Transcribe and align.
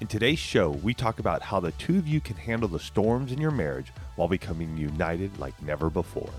In 0.00 0.06
today's 0.06 0.38
show, 0.38 0.70
we 0.70 0.94
talk 0.94 1.18
about 1.18 1.42
how 1.42 1.60
the 1.60 1.72
two 1.72 1.98
of 1.98 2.08
you 2.08 2.22
can 2.22 2.34
handle 2.34 2.70
the 2.70 2.78
storms 2.78 3.32
in 3.32 3.38
your 3.38 3.50
marriage 3.50 3.92
while 4.16 4.28
becoming 4.28 4.74
united 4.78 5.38
like 5.38 5.62
never 5.62 5.90
before. 5.90 6.32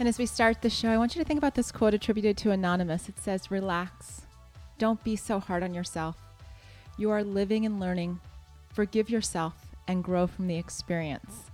And 0.00 0.08
as 0.08 0.18
we 0.18 0.26
start 0.26 0.60
the 0.60 0.68
show, 0.68 0.88
I 0.88 0.98
want 0.98 1.14
you 1.14 1.22
to 1.22 1.24
think 1.24 1.38
about 1.38 1.54
this 1.54 1.70
quote 1.70 1.94
attributed 1.94 2.36
to 2.38 2.50
Anonymous. 2.50 3.08
It 3.08 3.20
says, 3.20 3.48
Relax. 3.48 4.22
Don't 4.76 5.02
be 5.04 5.14
so 5.14 5.38
hard 5.38 5.62
on 5.62 5.72
yourself. 5.72 6.16
You 6.98 7.10
are 7.10 7.22
living 7.22 7.64
and 7.64 7.78
learning. 7.78 8.18
Forgive 8.72 9.08
yourself 9.08 9.54
and 9.86 10.02
grow 10.02 10.26
from 10.26 10.48
the 10.48 10.56
experience. 10.56 11.52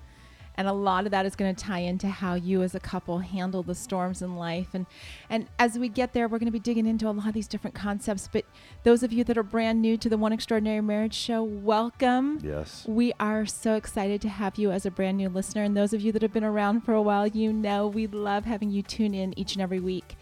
And 0.61 0.69
a 0.69 0.75
lot 0.75 1.07
of 1.07 1.11
that 1.13 1.25
is 1.25 1.37
going 1.37 1.55
to 1.55 1.65
tie 1.65 1.79
into 1.79 2.09
how 2.09 2.35
you 2.35 2.63
as 2.63 2.75
a 2.75 2.81
couple 2.81 3.21
handle 3.21 3.63
the 3.63 3.75
storms 3.75 4.21
in 4.21 4.37
life. 4.37 4.69
And 4.75 4.85
and 5.31 5.47
as 5.59 5.79
we 5.79 5.89
get 5.89 6.13
there, 6.13 6.29
we're 6.29 6.39
going 6.39 6.49
to 6.49 6.53
be 6.53 6.59
digging 6.59 6.85
into 6.85 7.09
a 7.09 7.13
lot 7.13 7.29
of 7.29 7.33
these 7.33 7.49
different 7.49 7.75
concepts. 7.75 8.29
But 8.31 8.45
those 8.83 9.03
of 9.03 9.11
you 9.11 9.25
that 9.25 9.39
are 9.39 9.43
brand 9.43 9.81
new 9.81 9.97
to 9.97 10.11
the 10.11 10.19
One 10.19 10.35
Extraordinary 10.35 10.83
Marriage 10.83 11.15
Show, 11.15 11.43
welcome. 11.43 12.41
Yes. 12.43 12.85
We 12.87 13.15
are 13.19 13.47
so 13.47 13.75
excited 13.75 14.21
to 14.21 14.29
have 14.29 14.59
you 14.59 14.71
as 14.71 14.85
a 14.85 14.91
brand 14.91 15.17
new 15.17 15.31
listener. 15.31 15.63
And 15.63 15.75
those 15.75 15.95
of 15.95 16.03
you 16.03 16.13
that 16.13 16.21
have 16.21 16.35
been 16.35 16.45
around 16.45 16.83
for 16.83 16.93
a 16.93 17.01
while, 17.01 17.27
you 17.27 17.55
know 17.55 17.87
we 17.87 18.07
love 18.07 18.45
having 18.45 18.71
you 18.71 18.83
tune 18.83 19.15
in 19.15 19.39
each 19.39 19.55
and 19.55 19.63
every 19.63 19.81
week. 19.81 20.15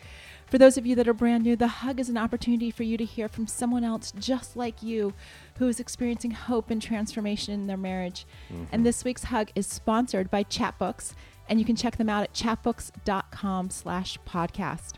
For 0.51 0.57
those 0.57 0.79
of 0.79 0.87
you 0.87 0.95
that 0.97 1.07
are 1.07 1.15
brand 1.15 1.45
new, 1.45 1.57
the 1.57 1.69
hug 1.69 2.01
is 2.01 2.09
an 2.09 2.17
opportunity 2.17 2.71
for 2.71 2.83
you 2.83 2.97
to 2.97 3.05
hear 3.05 3.29
from 3.29 3.47
someone 3.47 3.85
else 3.85 4.13
just 4.19 4.57
like 4.57 4.83
you 4.83 5.13
who 5.59 5.69
is 5.69 5.79
experiencing 5.79 6.31
hope 6.31 6.71
and 6.71 6.81
transformation 6.81 7.53
in 7.53 7.67
their 7.67 7.77
marriage. 7.77 8.27
Mm-hmm. 8.51 8.65
And 8.73 8.87
this 8.87 9.05
week's 9.05 9.25
hug 9.25 9.51
is 9.55 9.67
sponsored 9.67 10.31
by 10.31 10.45
Chatbooks, 10.45 11.13
and 11.51 11.59
you 11.59 11.67
can 11.67 11.77
check 11.77 11.97
them 11.99 12.09
out 12.09 12.23
at 12.23 12.33
chatbooks.com 12.33 13.71
slash 13.71 14.19
podcast. 14.27 14.95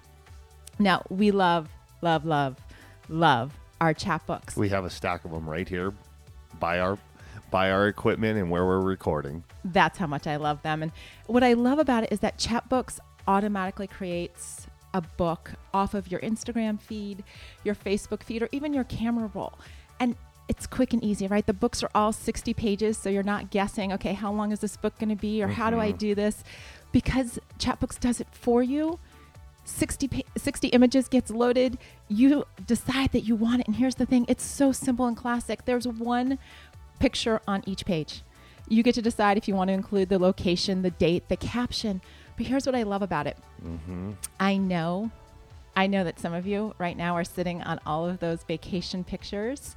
Now, 0.78 1.02
we 1.10 1.32
love, 1.32 1.68
love, 2.00 2.24
love, 2.24 2.56
love 3.08 3.52
our 3.80 3.92
chatbooks. 3.92 4.56
We 4.56 4.68
have 4.68 4.84
a 4.84 4.90
stack 4.90 5.24
of 5.24 5.32
them 5.32 5.48
right 5.48 5.68
here 5.68 5.92
by 6.58 6.78
our 6.78 6.98
by 7.50 7.72
our 7.72 7.88
equipment 7.88 8.38
and 8.38 8.48
where 8.48 8.64
we're 8.64 8.80
recording. 8.80 9.42
That's 9.64 9.98
how 9.98 10.06
much 10.06 10.28
I 10.28 10.36
love 10.36 10.62
them. 10.62 10.84
And 10.84 10.92
what 11.26 11.42
I 11.42 11.54
love 11.54 11.80
about 11.80 12.04
it 12.04 12.12
is 12.12 12.20
that 12.20 12.38
Chatbooks 12.38 13.00
automatically 13.26 13.88
creates 13.88 14.68
a 14.94 15.00
book 15.00 15.52
off 15.72 15.94
of 15.94 16.10
your 16.10 16.20
Instagram 16.20 16.80
feed, 16.80 17.24
your 17.64 17.74
Facebook 17.74 18.22
feed, 18.22 18.42
or 18.42 18.48
even 18.52 18.72
your 18.72 18.84
camera 18.84 19.30
roll. 19.34 19.54
And 19.98 20.16
it's 20.48 20.66
quick 20.66 20.92
and 20.92 21.02
easy, 21.04 21.28
right? 21.28 21.46
The 21.46 21.52
books 21.52 21.82
are 21.82 21.90
all 21.94 22.12
60 22.12 22.54
pages, 22.54 22.98
so 22.98 23.08
you're 23.08 23.22
not 23.22 23.50
guessing, 23.50 23.92
okay, 23.92 24.14
how 24.14 24.32
long 24.32 24.50
is 24.50 24.58
this 24.58 24.76
book 24.76 24.98
going 24.98 25.10
to 25.10 25.14
be 25.14 25.42
or 25.42 25.46
mm-hmm. 25.46 25.54
how 25.54 25.70
do 25.70 25.78
I 25.78 25.90
mm-hmm. 25.90 25.98
do 25.98 26.14
this? 26.16 26.42
Because 26.90 27.38
Chatbooks 27.58 28.00
does 28.00 28.20
it 28.20 28.26
for 28.32 28.62
you. 28.62 28.98
60, 29.64 30.24
60 30.36 30.68
images 30.68 31.06
gets 31.06 31.30
loaded. 31.30 31.78
You 32.08 32.44
decide 32.66 33.12
that 33.12 33.20
you 33.20 33.36
want 33.36 33.60
it. 33.60 33.68
And 33.68 33.76
here's 33.76 33.94
the 33.94 34.06
thing 34.06 34.26
it's 34.28 34.42
so 34.42 34.72
simple 34.72 35.06
and 35.06 35.16
classic. 35.16 35.66
There's 35.66 35.86
one 35.86 36.38
picture 36.98 37.40
on 37.46 37.62
each 37.66 37.84
page. 37.84 38.22
You 38.68 38.82
get 38.82 38.94
to 38.96 39.02
decide 39.02 39.36
if 39.36 39.46
you 39.46 39.54
want 39.54 39.68
to 39.68 39.74
include 39.74 40.08
the 40.08 40.18
location, 40.18 40.82
the 40.82 40.90
date, 40.90 41.28
the 41.28 41.36
caption. 41.36 42.00
But 42.40 42.46
here's 42.46 42.64
what 42.64 42.74
I 42.74 42.84
love 42.84 43.02
about 43.02 43.26
it 43.26 43.36
mm-hmm. 43.62 44.12
I 44.40 44.56
know, 44.56 45.10
I 45.76 45.86
know 45.86 46.04
that 46.04 46.18
some 46.18 46.32
of 46.32 46.46
you 46.46 46.74
right 46.78 46.96
now 46.96 47.14
are 47.14 47.22
sitting 47.22 47.60
on 47.60 47.78
all 47.84 48.08
of 48.08 48.18
those 48.18 48.44
vacation 48.44 49.04
pictures 49.04 49.76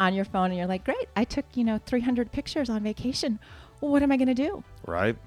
on 0.00 0.14
your 0.14 0.24
phone 0.24 0.46
and 0.46 0.56
you're 0.56 0.66
like, 0.66 0.86
great, 0.86 1.06
I 1.14 1.24
took, 1.24 1.44
you 1.52 1.64
know, 1.64 1.76
300 1.84 2.32
pictures 2.32 2.70
on 2.70 2.82
vacation. 2.82 3.38
Well, 3.82 3.92
what 3.92 4.02
am 4.02 4.10
I 4.10 4.16
going 4.16 4.28
to 4.28 4.32
do? 4.32 4.64
Right. 4.86 5.18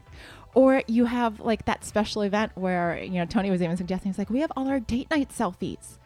Or 0.56 0.82
you 0.88 1.06
have 1.06 1.40
like 1.40 1.66
that 1.66 1.86
special 1.86 2.24
event 2.24 2.54
where, 2.56 2.98
you 2.98 3.20
know, 3.20 3.26
Tony 3.26 3.52
was 3.52 3.62
even 3.62 3.78
suggesting, 3.78 4.10
it's 4.10 4.18
like, 4.18 4.32
we 4.32 4.40
have 4.40 4.52
all 4.58 4.68
our 4.68 4.80
date 4.80 5.12
night 5.12 5.30
selfies. 5.30 6.00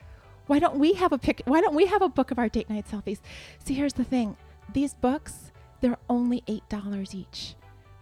Why 0.47 0.59
don't 0.59 0.75
we 0.75 0.95
have 0.95 1.13
a 1.13 1.17
pic? 1.17 1.41
Why 1.45 1.61
don't 1.61 1.73
we 1.73 1.85
have 1.85 2.01
a 2.01 2.09
book 2.09 2.31
of 2.31 2.37
our 2.37 2.49
date 2.49 2.69
night 2.69 2.85
selfies? 2.91 3.19
See, 3.63 3.75
here's 3.75 3.93
the 3.93 4.03
thing 4.03 4.35
these 4.73 4.93
books, 4.93 5.53
they're 5.79 5.97
only 6.09 6.41
$8 6.41 7.15
each 7.15 7.55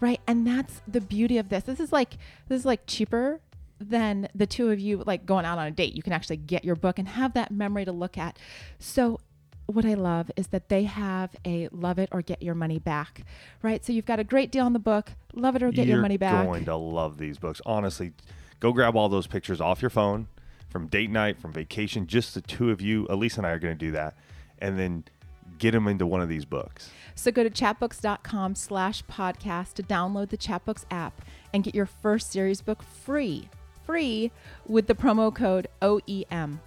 right 0.03 0.19
and 0.28 0.46
that's 0.46 0.81
the 0.86 1.00
beauty 1.00 1.38
of 1.38 1.47
this 1.47 1.64
this 1.64 1.80
is 1.80 1.94
like 1.94 2.18
this 2.50 2.59
is 2.59 2.66
like 2.66 2.81
cheaper 2.86 3.40
than 3.80 4.28
the 4.36 4.46
two 4.46 4.69
of 4.69 4.80
you 4.80 5.02
like 5.06 5.25
going 5.25 5.46
out 5.46 5.58
on 5.58 5.66
a 5.66 5.72
date 5.72 5.96
you 5.96 6.03
can 6.03 6.12
actually 6.12 6.36
get 6.36 6.66
your 6.66 6.75
book 6.75 7.00
and 7.00 7.08
have 7.08 7.34
that 7.34 7.52
memory 7.52 7.86
to 7.86 7.91
look 7.91 8.18
at 8.18 8.38
so 8.80 9.19
what 9.66 9.86
I 9.86 9.94
love 9.94 10.30
is 10.36 10.47
that 10.47 10.68
they 10.68 10.84
have 10.84 11.30
a 11.46 11.69
love 11.72 11.97
it 11.97 12.09
or 12.12 12.22
get 12.22 12.44
your 12.44 12.53
money 12.53 12.80
back, 12.80 13.22
right? 13.62 13.84
So 13.84 13.94
you've 13.94 14.06
got 14.06 14.19
a 14.19 14.24
great 14.25 14.52
deal 14.52 14.66
on 14.66 14.74
the 14.74 14.80
book, 14.80 15.13
love 15.34 15.56
it 15.56 15.63
or 15.63 15.72
get 15.72 15.88
You're 15.88 15.96
your 15.96 16.02
money 16.02 16.18
back. 16.18 16.44
You're 16.44 16.52
going 16.52 16.66
to 16.66 16.75
love 16.75 17.18
these 17.18 17.38
books. 17.38 17.62
Honestly, 17.66 18.12
go 18.59 18.74
grab 18.74 18.97
all 18.97 19.08
those 19.08 19.25
pictures 19.25 19.62
off 19.62 19.81
your 19.81 19.90
phone 19.90 20.28
from 20.69 20.88
date 20.88 21.09
night, 21.09 21.40
from 21.40 21.53
vacation, 21.53 22.08
just 22.08 22.34
the 22.34 22.42
two 22.42 22.72
of 22.72 22.81
you. 22.81 23.08
Elise 23.09 23.38
and 23.38 23.47
I 23.47 23.52
are 23.52 23.59
going 23.59 23.74
to 23.74 23.86
do 23.86 23.92
that. 23.92 24.16
And 24.59 24.78
then 24.78 25.06
get 25.58 25.72
them 25.72 25.88
into 25.88 26.06
one 26.06 26.22
of 26.22 26.30
these 26.30 26.46
books. 26.46 26.90
So 27.16 27.31
go 27.31 27.44
to 27.44 27.50
chatbooks.com 27.50 28.56
slash 28.56 29.04
podcast 29.06 29.74
to 29.74 29.84
download 29.84 30.30
the 30.30 30.38
Chatbooks 30.38 30.86
app 30.90 31.22
and 31.54 31.64
get 31.64 31.76
your 31.76 31.86
first 31.86 32.31
series 32.31 32.62
book 32.62 32.84
free, 32.84 33.50
free 33.86 34.31
with 34.66 34.88
the 34.88 34.96
promo 34.96 35.34
code 35.34 35.68
OEM. 35.81 36.59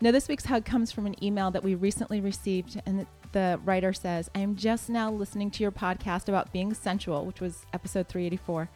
Now, 0.00 0.10
this 0.10 0.26
week's 0.26 0.46
hug 0.46 0.64
comes 0.64 0.90
from 0.90 1.06
an 1.06 1.22
email 1.22 1.52
that 1.52 1.62
we 1.62 1.76
recently 1.76 2.20
received, 2.20 2.80
and 2.86 3.06
the 3.30 3.60
writer 3.64 3.92
says, 3.92 4.28
I 4.34 4.40
am 4.40 4.56
just 4.56 4.90
now 4.90 5.12
listening 5.12 5.50
to 5.52 5.62
your 5.62 5.70
podcast 5.70 6.28
about 6.28 6.52
being 6.52 6.74
sensual, 6.74 7.24
which 7.24 7.40
was 7.40 7.66
episode 7.72 8.08
384. 8.08 8.68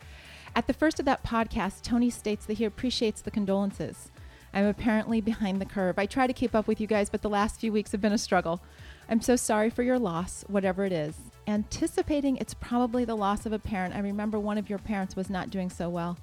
At 0.54 0.68
the 0.68 0.72
first 0.72 1.00
of 1.00 1.04
that 1.06 1.24
podcast, 1.24 1.82
Tony 1.82 2.10
states 2.10 2.46
that 2.46 2.58
he 2.58 2.64
appreciates 2.64 3.22
the 3.22 3.32
condolences. 3.32 4.10
I'm 4.54 4.66
apparently 4.66 5.20
behind 5.20 5.60
the 5.60 5.66
curve. 5.66 5.98
I 5.98 6.06
try 6.06 6.26
to 6.26 6.32
keep 6.32 6.54
up 6.54 6.66
with 6.66 6.80
you 6.80 6.86
guys, 6.86 7.10
but 7.10 7.22
the 7.22 7.28
last 7.28 7.60
few 7.60 7.72
weeks 7.72 7.92
have 7.92 8.00
been 8.00 8.12
a 8.12 8.18
struggle. 8.18 8.62
I'm 9.08 9.20
so 9.20 9.36
sorry 9.36 9.70
for 9.70 9.82
your 9.82 9.98
loss, 9.98 10.44
whatever 10.48 10.84
it 10.84 10.92
is. 10.92 11.16
Anticipating 11.46 12.36
it's 12.38 12.54
probably 12.54 13.04
the 13.04 13.14
loss 13.14 13.46
of 13.46 13.52
a 13.52 13.58
parent. 13.58 13.94
I 13.94 14.00
remember 14.00 14.38
one 14.38 14.58
of 14.58 14.68
your 14.68 14.80
parents 14.80 15.14
was 15.14 15.30
not 15.30 15.50
doing 15.50 15.70
so 15.70 15.88
well. 15.88 16.18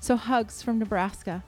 So, 0.00 0.16
hugs 0.16 0.60
from 0.60 0.78
Nebraska. 0.78 1.42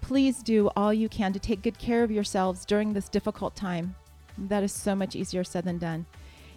Please 0.00 0.42
do 0.42 0.68
all 0.76 0.92
you 0.92 1.08
can 1.08 1.32
to 1.32 1.38
take 1.38 1.62
good 1.62 1.78
care 1.78 2.02
of 2.02 2.10
yourselves 2.10 2.64
during 2.64 2.92
this 2.92 3.08
difficult 3.08 3.54
time. 3.54 3.94
That 4.36 4.62
is 4.62 4.72
so 4.72 4.94
much 4.94 5.14
easier 5.14 5.44
said 5.44 5.64
than 5.64 5.78
done. 5.78 6.06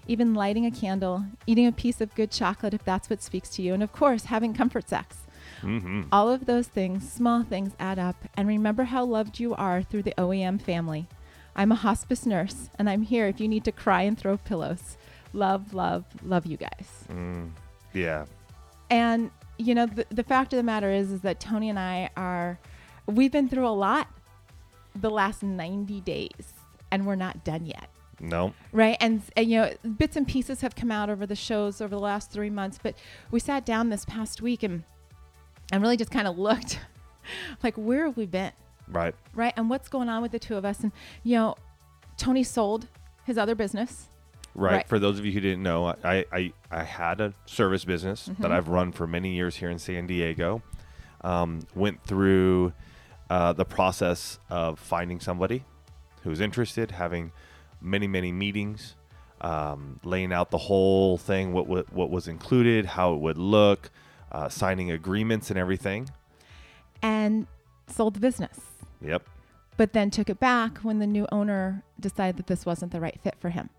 Even 0.08 0.34
lighting 0.34 0.66
a 0.66 0.72
candle, 0.72 1.26
eating 1.46 1.68
a 1.68 1.72
piece 1.72 2.02
of 2.02 2.16
good 2.16 2.32
chocolate 2.32 2.74
if 2.74 2.84
that's 2.84 3.10
what 3.10 3.22
speaks 3.22 3.50
to 3.50 3.62
you, 3.62 3.76
and 3.76 3.84
of 3.84 3.92
course, 3.92 4.26
having 4.26 4.56
comfort 4.56 4.90
sex. 4.90 5.18
Mm-hmm. 5.62 6.04
All 6.12 6.30
of 6.30 6.46
those 6.46 6.68
things, 6.68 7.12
small 7.12 7.44
things, 7.44 7.74
add 7.80 8.00
up. 8.00 8.16
And 8.36 8.48
remember 8.48 8.86
how 8.86 9.04
loved 9.06 9.40
you 9.40 9.54
are 9.56 9.84
through 9.84 10.04
the 10.04 10.16
OEM 10.18 10.62
family. 10.62 11.08
I'm 11.60 11.74
a 11.74 11.76
hospice 11.76 12.26
nurse, 12.26 12.70
and 12.80 12.90
I'm 12.90 13.02
here 13.02 13.28
if 13.28 13.42
you 13.42 13.50
need 13.50 13.66
to 13.66 13.74
cry 13.74 14.04
and 14.04 14.18
throw 14.18 14.38
pillows. 14.38 14.96
Love, 15.34 15.74
love, 15.74 16.06
love 16.24 16.46
you 16.46 16.56
guys. 16.56 17.04
Mm, 17.10 17.52
yeah. 17.94 18.26
And 18.90 19.30
you 19.58 19.76
know, 19.76 19.86
the, 19.86 20.06
the 20.10 20.24
fact 20.24 20.54
of 20.54 20.58
the 20.58 20.64
matter 20.64 20.90
is, 20.90 21.12
is 21.12 21.20
that 21.22 21.42
Tony 21.42 21.70
and 21.70 21.78
I 21.78 22.12
are, 22.16 22.58
we've 23.08 23.32
been 23.32 23.50
through 23.50 23.68
a 23.68 23.76
lot 23.76 24.08
the 24.96 25.10
last 25.10 25.44
90 25.44 26.00
days, 26.00 26.54
and 26.92 27.06
we're 27.06 27.16
not 27.16 27.44
done 27.44 27.66
yet. 27.66 27.90
No. 28.22 28.54
Right. 28.72 28.96
And, 29.02 29.22
and, 29.36 29.52
you 29.52 29.60
know, 29.60 29.74
bits 29.98 30.16
and 30.16 30.26
pieces 30.26 30.62
have 30.62 30.76
come 30.76 30.92
out 30.92 31.10
over 31.10 31.26
the 31.26 31.36
shows 31.36 31.82
over 31.82 31.90
the 31.90 32.00
last 32.00 32.32
three 32.32 32.50
months, 32.50 32.80
but 32.82 32.96
we 33.32 33.42
sat 33.42 33.66
down 33.66 33.90
this 33.90 34.06
past 34.06 34.42
week 34.42 34.64
and, 34.64 34.84
and 35.74 35.82
really 35.82 35.98
just 35.98 36.12
kind 36.12 36.28
of 36.28 36.38
looked 36.38 36.80
like, 37.64 37.76
where 37.76 38.06
have 38.06 38.16
we 38.16 38.26
been? 38.26 38.54
Right. 38.90 39.16
Right. 39.34 39.54
And 39.56 39.70
what's 39.70 39.88
going 39.88 40.10
on 40.10 40.22
with 40.22 40.32
the 40.32 40.40
two 40.40 40.56
of 40.56 40.66
us? 40.66 40.82
And, 40.82 40.92
you 41.24 41.36
know, 41.36 41.56
Tony 42.18 42.44
sold 42.44 42.88
his 43.26 43.38
other 43.38 43.56
business. 43.56 44.10
Right. 44.56 44.74
right. 44.74 44.88
For 44.88 45.00
those 45.00 45.20
of 45.20 45.26
you 45.26 45.32
who 45.32 45.40
didn't 45.40 45.64
know, 45.64 45.94
I, 46.04 46.26
I, 46.32 46.54
I 46.72 46.84
had 46.84 47.22
a 47.22 47.34
service 47.46 47.86
business 47.86 48.28
mm-hmm. 48.28 48.42
that 48.42 48.52
I've 48.52 48.68
run 48.68 48.92
for 48.92 49.08
many 49.08 49.36
years 49.36 49.56
here 49.56 49.70
in 49.70 49.80
San 49.80 50.08
Diego. 50.08 50.62
Um, 51.22 51.62
went 51.76 52.04
through 52.04 52.74
uh, 53.30 53.54
the 53.54 53.66
process 53.66 54.40
of 54.50 54.80
finding 54.80 55.20
somebody 55.20 55.66
who's 56.24 56.40
interested, 56.40 56.92
having 56.92 57.32
many, 57.82 58.08
many 58.08 58.32
meetings, 58.32 58.96
um, 59.42 60.00
laying 60.04 60.34
out 60.34 60.50
the 60.50 60.58
whole 60.58 61.18
thing, 61.18 61.54
what, 61.54 61.68
what, 61.68 61.92
what 61.94 62.10
was 62.10 62.28
included, 62.28 62.86
how 62.86 63.14
it 63.14 63.20
would 63.20 63.38
look, 63.38 63.90
uh, 64.32 64.50
signing 64.50 64.92
agreements 64.92 65.50
and 65.50 65.60
everything. 65.60 66.10
And 67.02 67.48
sold 67.92 68.14
the 68.16 68.20
business. 68.20 68.60
Yep. 69.02 69.28
But 69.78 69.94
then 69.94 70.10
took 70.12 70.30
it 70.30 70.40
back 70.40 70.80
when 70.80 71.00
the 71.00 71.08
new 71.08 71.26
owner 71.32 71.84
decided 72.00 72.38
that 72.38 72.48
this 72.48 72.66
wasn't 72.66 72.92
the 72.92 73.00
right 73.00 73.20
fit 73.24 73.36
for 73.40 73.50
him. 73.50 73.70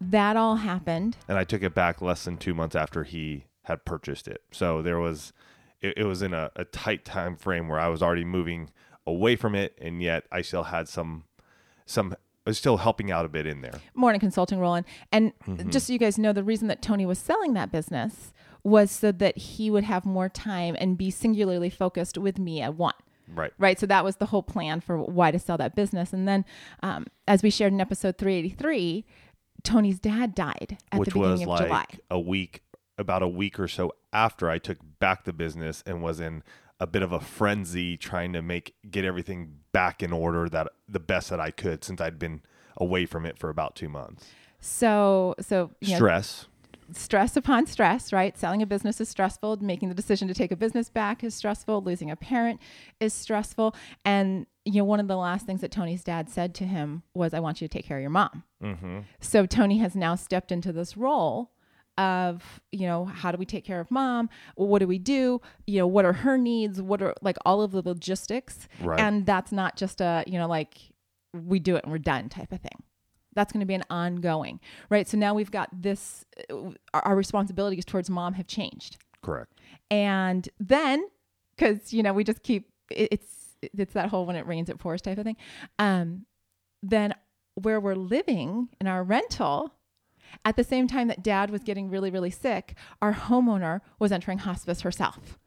That 0.00 0.36
all 0.36 0.56
happened. 0.56 1.16
And 1.28 1.38
I 1.38 1.44
took 1.44 1.62
it 1.62 1.74
back 1.74 2.00
less 2.02 2.24
than 2.24 2.36
two 2.36 2.54
months 2.54 2.74
after 2.74 3.04
he 3.04 3.44
had 3.64 3.84
purchased 3.84 4.26
it. 4.26 4.42
So 4.50 4.82
there 4.82 4.98
was, 4.98 5.32
it, 5.80 5.94
it 5.98 6.04
was 6.04 6.22
in 6.22 6.34
a, 6.34 6.50
a 6.56 6.64
tight 6.64 7.04
time 7.04 7.36
frame 7.36 7.68
where 7.68 7.78
I 7.78 7.88
was 7.88 8.02
already 8.02 8.24
moving 8.24 8.70
away 9.06 9.36
from 9.36 9.54
it, 9.54 9.76
and 9.80 10.02
yet 10.02 10.24
I 10.32 10.42
still 10.42 10.64
had 10.64 10.88
some, 10.88 11.24
some 11.86 12.14
I 12.46 12.50
was 12.50 12.58
still 12.58 12.78
helping 12.78 13.12
out 13.12 13.24
a 13.24 13.28
bit 13.28 13.46
in 13.46 13.60
there. 13.60 13.74
more 13.94 14.10
in 14.10 14.16
a 14.16 14.20
consulting 14.20 14.58
role. 14.58 14.74
And, 14.74 14.84
and 15.12 15.32
Mm-hmm. 15.46 15.70
just 15.70 15.86
so 15.86 15.92
you 15.92 15.98
guys 16.00 16.18
know, 16.18 16.32
the 16.32 16.42
reason 16.44 16.66
that 16.68 16.82
Tony 16.82 17.06
was 17.06 17.18
selling 17.20 17.54
that 17.54 17.70
business 17.70 18.32
was 18.64 18.90
so 18.90 19.12
that 19.12 19.36
he 19.36 19.70
would 19.70 19.84
have 19.84 20.04
more 20.04 20.28
time 20.28 20.76
and 20.78 20.96
be 20.96 21.10
singularly 21.10 21.70
focused 21.70 22.16
with 22.16 22.38
me 22.38 22.60
at 22.60 22.74
one. 22.74 22.94
Right. 23.34 23.52
Right. 23.58 23.78
So 23.78 23.86
that 23.86 24.04
was 24.04 24.16
the 24.16 24.26
whole 24.26 24.42
plan 24.42 24.80
for 24.80 24.98
why 24.98 25.30
to 25.30 25.38
sell 25.38 25.56
that 25.58 25.74
business. 25.74 26.12
And 26.12 26.28
then, 26.28 26.44
um, 26.82 27.06
as 27.26 27.42
we 27.42 27.50
shared 27.50 27.72
in 27.72 27.80
episode 27.80 28.18
383, 28.18 29.04
Tony's 29.62 29.98
dad 29.98 30.34
died 30.34 30.78
at 30.90 31.00
Which 31.00 31.10
the 31.10 31.14
beginning 31.14 31.48
was 31.48 31.60
of 31.60 31.68
like 31.68 31.90
July. 31.92 32.00
a 32.10 32.20
week, 32.20 32.62
about 32.98 33.22
a 33.22 33.28
week 33.28 33.58
or 33.58 33.68
so 33.68 33.92
after 34.12 34.50
I 34.50 34.58
took 34.58 34.78
back 34.98 35.24
the 35.24 35.32
business 35.32 35.82
and 35.86 36.02
was 36.02 36.20
in 36.20 36.42
a 36.78 36.86
bit 36.86 37.02
of 37.02 37.12
a 37.12 37.20
frenzy 37.20 37.96
trying 37.96 38.32
to 38.32 38.42
make 38.42 38.74
get 38.90 39.04
everything 39.04 39.58
back 39.70 40.02
in 40.02 40.12
order 40.12 40.48
that 40.48 40.68
the 40.88 41.00
best 41.00 41.30
that 41.30 41.40
I 41.40 41.50
could 41.50 41.84
since 41.84 42.00
I'd 42.00 42.18
been 42.18 42.42
away 42.76 43.06
from 43.06 43.24
it 43.24 43.38
for 43.38 43.48
about 43.48 43.76
two 43.76 43.88
months. 43.88 44.26
So, 44.60 45.34
so, 45.40 45.70
you 45.80 45.92
know, 45.92 45.98
Stress. 46.94 47.36
upon 47.36 47.66
stress, 47.66 48.12
right? 48.12 48.36
Selling 48.38 48.62
a 48.62 48.66
business 48.66 49.00
is 49.00 49.08
stressful. 49.08 49.58
Making 49.60 49.88
the 49.88 49.94
decision 49.94 50.28
to 50.28 50.34
take 50.34 50.52
a 50.52 50.56
business 50.56 50.88
back 50.88 51.24
is 51.24 51.34
stressful. 51.34 51.82
Losing 51.82 52.10
a 52.10 52.16
parent 52.16 52.60
is 53.00 53.12
stressful. 53.12 53.74
And, 54.04 54.46
you 54.64 54.74
know, 54.74 54.84
one 54.84 55.00
of 55.00 55.08
the 55.08 55.16
last 55.16 55.46
things 55.46 55.60
that 55.60 55.70
Tony's 55.70 56.04
dad 56.04 56.30
said 56.30 56.54
to 56.56 56.64
him 56.64 57.02
was, 57.14 57.34
I 57.34 57.40
want 57.40 57.60
you 57.60 57.68
to 57.68 57.72
take 57.72 57.84
care 57.84 57.98
of 57.98 58.02
your 58.02 58.10
mom. 58.10 58.44
Mm-hmm. 58.62 59.00
So 59.20 59.46
Tony 59.46 59.78
has 59.78 59.94
now 59.94 60.14
stepped 60.14 60.52
into 60.52 60.72
this 60.72 60.96
role 60.96 61.50
of, 61.98 62.60
you 62.70 62.86
know, 62.86 63.04
how 63.04 63.30
do 63.32 63.38
we 63.38 63.44
take 63.44 63.64
care 63.64 63.80
of 63.80 63.90
mom? 63.90 64.30
What 64.54 64.78
do 64.78 64.86
we 64.86 64.98
do? 64.98 65.40
You 65.66 65.80
know, 65.80 65.86
what 65.86 66.04
are 66.04 66.12
her 66.12 66.38
needs? 66.38 66.80
What 66.80 67.02
are 67.02 67.14
like 67.22 67.36
all 67.44 67.62
of 67.62 67.72
the 67.72 67.82
logistics? 67.82 68.68
Right. 68.80 68.98
And 68.98 69.26
that's 69.26 69.52
not 69.52 69.76
just 69.76 70.00
a, 70.00 70.24
you 70.26 70.38
know, 70.38 70.48
like 70.48 70.78
we 71.34 71.58
do 71.58 71.76
it 71.76 71.84
and 71.84 71.92
we're 71.92 71.98
done 71.98 72.28
type 72.28 72.52
of 72.52 72.60
thing. 72.60 72.82
That's 73.34 73.52
going 73.52 73.60
to 73.60 73.66
be 73.66 73.74
an 73.74 73.84
ongoing, 73.90 74.60
right? 74.90 75.08
So 75.08 75.16
now 75.16 75.34
we've 75.34 75.50
got 75.50 75.68
this, 75.72 76.24
uh, 76.50 76.70
our, 76.92 77.02
our 77.06 77.16
responsibilities 77.16 77.84
towards 77.84 78.10
mom 78.10 78.34
have 78.34 78.46
changed. 78.46 78.98
Correct. 79.22 79.52
And 79.90 80.48
then, 80.58 81.06
because, 81.56 81.92
you 81.92 82.02
know, 82.02 82.12
we 82.12 82.24
just 82.24 82.42
keep, 82.42 82.68
it, 82.90 83.08
it's, 83.12 83.56
it's 83.62 83.94
that 83.94 84.08
whole 84.08 84.26
when 84.26 84.36
it 84.36 84.46
rains, 84.46 84.68
it 84.68 84.78
pours 84.78 85.00
type 85.00 85.18
of 85.18 85.24
thing. 85.24 85.36
Um, 85.78 86.26
then 86.82 87.14
where 87.54 87.80
we're 87.80 87.94
living 87.94 88.68
in 88.80 88.86
our 88.86 89.04
rental, 89.04 89.74
at 90.44 90.56
the 90.56 90.64
same 90.64 90.88
time 90.88 91.08
that 91.08 91.22
dad 91.22 91.50
was 91.50 91.62
getting 91.62 91.90
really, 91.90 92.10
really 92.10 92.30
sick, 92.30 92.74
our 93.00 93.12
homeowner 93.12 93.80
was 93.98 94.12
entering 94.12 94.38
hospice 94.38 94.80
herself. 94.80 95.38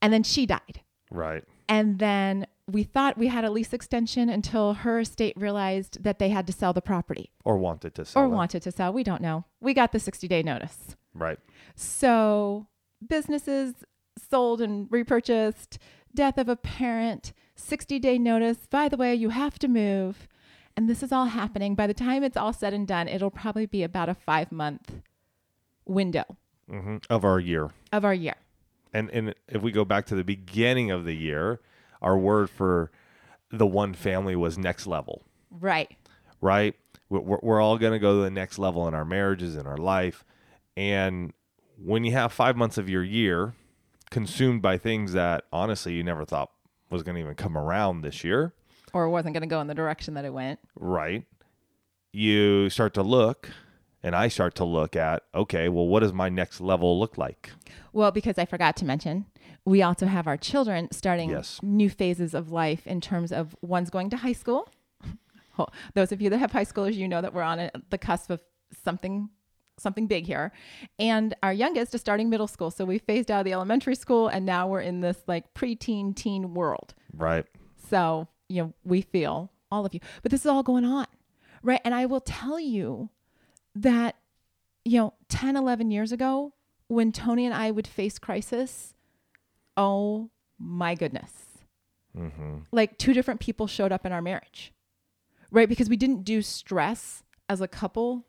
And 0.00 0.12
then 0.12 0.22
she 0.22 0.46
died. 0.46 0.80
Right. 1.10 1.44
And 1.68 1.98
then 1.98 2.46
we 2.72 2.82
thought 2.82 3.18
we 3.18 3.26
had 3.28 3.44
a 3.44 3.50
lease 3.50 3.72
extension 3.72 4.28
until 4.28 4.74
her 4.74 5.00
estate 5.00 5.34
realized 5.36 6.02
that 6.02 6.18
they 6.18 6.28
had 6.30 6.46
to 6.46 6.52
sell 6.52 6.72
the 6.72 6.82
property 6.82 7.30
Or 7.44 7.56
wanted 7.58 7.94
to 7.96 8.04
sell 8.04 8.22
or 8.22 8.26
it. 8.26 8.30
wanted 8.30 8.62
to 8.62 8.72
sell. 8.72 8.92
We 8.92 9.02
don't 9.04 9.22
know. 9.22 9.44
We 9.60 9.74
got 9.74 9.92
the 9.92 10.00
60 10.00 10.26
day 10.28 10.42
notice. 10.42 10.96
Right. 11.14 11.38
So 11.74 12.66
businesses 13.06 13.74
sold 14.18 14.60
and 14.60 14.86
repurchased, 14.90 15.78
death 16.14 16.38
of 16.38 16.48
a 16.48 16.56
parent, 16.56 17.32
60 17.56 17.98
day 17.98 18.18
notice. 18.18 18.66
By 18.70 18.88
the 18.88 18.96
way, 18.96 19.14
you 19.14 19.30
have 19.30 19.58
to 19.60 19.68
move. 19.68 20.28
And 20.76 20.88
this 20.88 21.02
is 21.02 21.10
all 21.12 21.26
happening. 21.26 21.74
By 21.74 21.86
the 21.86 21.94
time 21.94 22.22
it's 22.22 22.36
all 22.36 22.52
said 22.52 22.72
and 22.72 22.86
done, 22.86 23.08
it'll 23.08 23.30
probably 23.30 23.66
be 23.66 23.82
about 23.82 24.08
a 24.08 24.14
five 24.14 24.52
month 24.52 25.00
window 25.84 26.24
hmm 26.68 26.98
Of 27.08 27.24
our 27.24 27.40
year. 27.40 27.70
of 27.92 28.04
our 28.04 28.14
year. 28.14 28.34
And 28.92 29.10
and 29.10 29.34
if 29.48 29.62
we 29.62 29.72
go 29.72 29.84
back 29.84 30.06
to 30.06 30.14
the 30.14 30.24
beginning 30.24 30.90
of 30.90 31.04
the 31.04 31.14
year, 31.16 31.60
our 32.02 32.16
word 32.18 32.50
for 32.50 32.90
the 33.50 33.66
one 33.66 33.94
family 33.94 34.36
was 34.36 34.56
next 34.58 34.86
level. 34.86 35.22
Right. 35.50 35.90
right? 36.40 36.74
We're, 37.08 37.38
we're- 37.42 37.62
all 37.62 37.76
going 37.78 37.92
to 37.92 37.98
go 37.98 38.18
to 38.18 38.22
the 38.22 38.30
next 38.30 38.58
level 38.58 38.86
in 38.86 38.94
our 38.94 39.04
marriages, 39.04 39.56
in 39.56 39.66
our 39.66 39.76
life. 39.76 40.24
And 40.76 41.32
when 41.76 42.04
you 42.04 42.12
have 42.12 42.32
five 42.32 42.56
months 42.56 42.78
of 42.78 42.88
your 42.88 43.02
year 43.02 43.54
consumed 44.10 44.62
by 44.62 44.78
things 44.78 45.12
that 45.12 45.44
honestly 45.52 45.92
you 45.94 46.02
never 46.04 46.24
thought 46.24 46.50
was 46.90 47.02
going 47.02 47.16
to 47.16 47.20
even 47.20 47.34
come 47.34 47.56
around 47.58 48.02
this 48.02 48.22
year, 48.24 48.52
Or 48.92 49.08
wasn't 49.08 49.34
going 49.34 49.42
to 49.42 49.46
go 49.48 49.60
in 49.60 49.66
the 49.66 49.74
direction 49.74 50.14
that 50.14 50.24
it 50.24 50.32
went. 50.32 50.60
right? 50.76 51.24
You 52.12 52.70
start 52.70 52.94
to 52.94 53.02
look, 53.02 53.50
and 54.02 54.14
I 54.14 54.28
start 54.28 54.54
to 54.56 54.64
look 54.64 54.96
at, 54.96 55.24
okay, 55.34 55.68
well, 55.68 55.86
what 55.86 56.00
does 56.00 56.12
my 56.12 56.28
next 56.28 56.60
level 56.60 56.98
look 56.98 57.18
like? 57.18 57.50
Well, 57.92 58.10
because 58.10 58.38
I 58.38 58.44
forgot 58.44 58.76
to 58.78 58.84
mention, 58.84 59.26
we 59.64 59.82
also 59.82 60.06
have 60.06 60.26
our 60.26 60.36
children 60.36 60.88
starting 60.90 61.30
Yes. 61.30 61.60
new 61.62 61.90
phases 61.90 62.34
of 62.34 62.50
life 62.50 62.86
in 62.86 63.00
terms 63.00 63.32
of 63.32 63.54
one's 63.60 63.90
going 63.90 64.10
to 64.10 64.16
high 64.16 64.32
school. 64.32 64.68
Those 65.94 66.12
of 66.12 66.22
you 66.22 66.30
that 66.30 66.38
have 66.38 66.52
high 66.52 66.64
schoolers, 66.64 66.94
you 66.94 67.06
know 67.08 67.20
that 67.20 67.34
we're 67.34 67.42
on 67.42 67.58
a, 67.58 67.70
the 67.90 67.98
cusp 67.98 68.30
of 68.30 68.40
something 68.84 69.28
something 69.78 70.06
big 70.06 70.26
here. 70.26 70.52
And 70.98 71.34
our 71.42 71.54
youngest 71.54 71.94
is 71.94 72.02
starting 72.02 72.28
middle 72.28 72.46
school. 72.46 72.70
So 72.70 72.84
we 72.84 72.98
phased 72.98 73.30
out 73.30 73.40
of 73.40 73.44
the 73.46 73.54
elementary 73.54 73.94
school 73.94 74.28
and 74.28 74.44
now 74.44 74.68
we're 74.68 74.82
in 74.82 75.00
this 75.00 75.16
like 75.26 75.54
preteen 75.54 76.14
teen 76.14 76.52
world. 76.52 76.92
Right? 77.16 77.46
So, 77.88 78.28
you 78.48 78.62
know, 78.62 78.74
we 78.84 79.00
feel 79.00 79.50
all 79.72 79.86
of 79.86 79.94
you. 79.94 80.00
But 80.22 80.32
this 80.32 80.40
is 80.40 80.46
all 80.46 80.62
going 80.62 80.84
on. 80.84 81.06
Right? 81.62 81.80
And 81.82 81.94
I 81.94 82.04
will 82.04 82.20
tell 82.20 82.60
you 82.60 83.08
that 83.74 84.16
you 84.84 84.98
know, 84.98 85.14
10, 85.28 85.56
11 85.56 85.90
years 85.90 86.12
ago 86.12 86.52
when 86.88 87.12
Tony 87.12 87.44
and 87.46 87.54
I 87.54 87.70
would 87.70 87.86
face 87.86 88.18
crisis, 88.18 88.94
oh 89.76 90.30
my 90.58 90.94
goodness. 90.94 91.32
Mm-hmm. 92.16 92.58
Like 92.72 92.98
two 92.98 93.12
different 93.12 93.40
people 93.40 93.66
showed 93.66 93.92
up 93.92 94.04
in 94.04 94.12
our 94.12 94.22
marriage. 94.22 94.72
Right? 95.50 95.68
Because 95.68 95.88
we 95.88 95.96
didn't 95.96 96.24
do 96.24 96.42
stress 96.42 97.22
as 97.48 97.60
a 97.60 97.68
couple. 97.68 98.24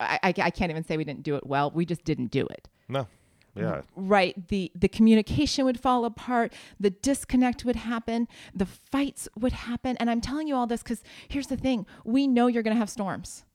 I, 0.00 0.18
I, 0.22 0.28
I 0.28 0.50
can't 0.50 0.70
even 0.70 0.84
say 0.84 0.96
we 0.96 1.04
didn't 1.04 1.22
do 1.22 1.36
it 1.36 1.46
well. 1.46 1.70
We 1.70 1.84
just 1.86 2.04
didn't 2.04 2.30
do 2.30 2.46
it 2.46 2.68
No. 2.88 3.06
Yeah. 3.54 3.82
right 3.94 4.48
the 4.48 4.70
the 4.74 4.88
communication 4.88 5.64
would 5.64 5.80
fall 5.80 6.04
apart 6.04 6.52
the 6.78 6.90
disconnect 6.90 7.64
would 7.64 7.76
happen 7.76 8.28
the 8.54 8.66
fights 8.66 9.28
would 9.34 9.52
happen 9.52 9.96
and 9.96 10.10
i'm 10.10 10.20
telling 10.20 10.46
you 10.46 10.54
all 10.54 10.66
this 10.66 10.82
because 10.82 11.02
here's 11.28 11.46
the 11.46 11.56
thing 11.56 11.86
we 12.04 12.26
know 12.26 12.48
you're 12.48 12.62
going 12.62 12.74
to 12.74 12.78
have 12.78 12.90
storms 12.90 13.46